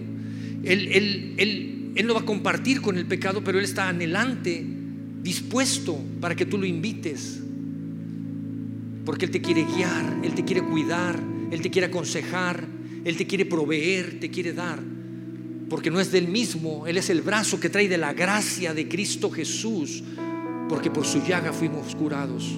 Él, 0.64 0.90
él, 0.92 1.36
él, 1.38 1.92
él 1.96 2.08
no 2.08 2.16
va 2.16 2.22
a 2.22 2.26
compartir 2.26 2.82
con 2.82 2.98
el 2.98 3.06
pecado, 3.06 3.44
pero 3.44 3.60
Él 3.60 3.66
está 3.66 3.88
anhelante 3.88 4.66
dispuesto 5.22 6.00
para 6.20 6.36
que 6.36 6.48
tú 6.48 6.58
lo 6.58 6.66
invites. 6.66 7.40
Porque 9.06 9.26
Él 9.26 9.32
te 9.32 9.42
quiere 9.42 9.64
guiar, 9.64 10.22
Él 10.24 10.34
te 10.34 10.44
quiere 10.44 10.64
cuidar, 10.64 11.20
Él 11.52 11.62
te 11.62 11.70
quiere 11.70 11.88
aconsejar, 11.88 12.68
Él 13.06 13.16
te 13.16 13.28
quiere 13.28 13.46
proveer, 13.46 14.20
te 14.20 14.32
quiere 14.32 14.54
dar. 14.54 14.80
Porque 15.70 15.92
no 15.92 16.00
es 16.00 16.12
del 16.12 16.28
mismo, 16.28 16.88
Él 16.88 16.98
es 16.98 17.12
el 17.12 17.22
brazo 17.22 17.60
que 17.60 17.70
trae 17.70 17.88
de 17.88 18.00
la 18.00 18.14
gracia 18.14 18.74
de 18.74 18.88
Cristo 18.88 19.30
Jesús. 19.30 20.04
Porque 20.68 20.90
por 20.90 21.06
su 21.06 21.24
llaga 21.24 21.54
fuimos 21.54 21.96
curados. 21.96 22.58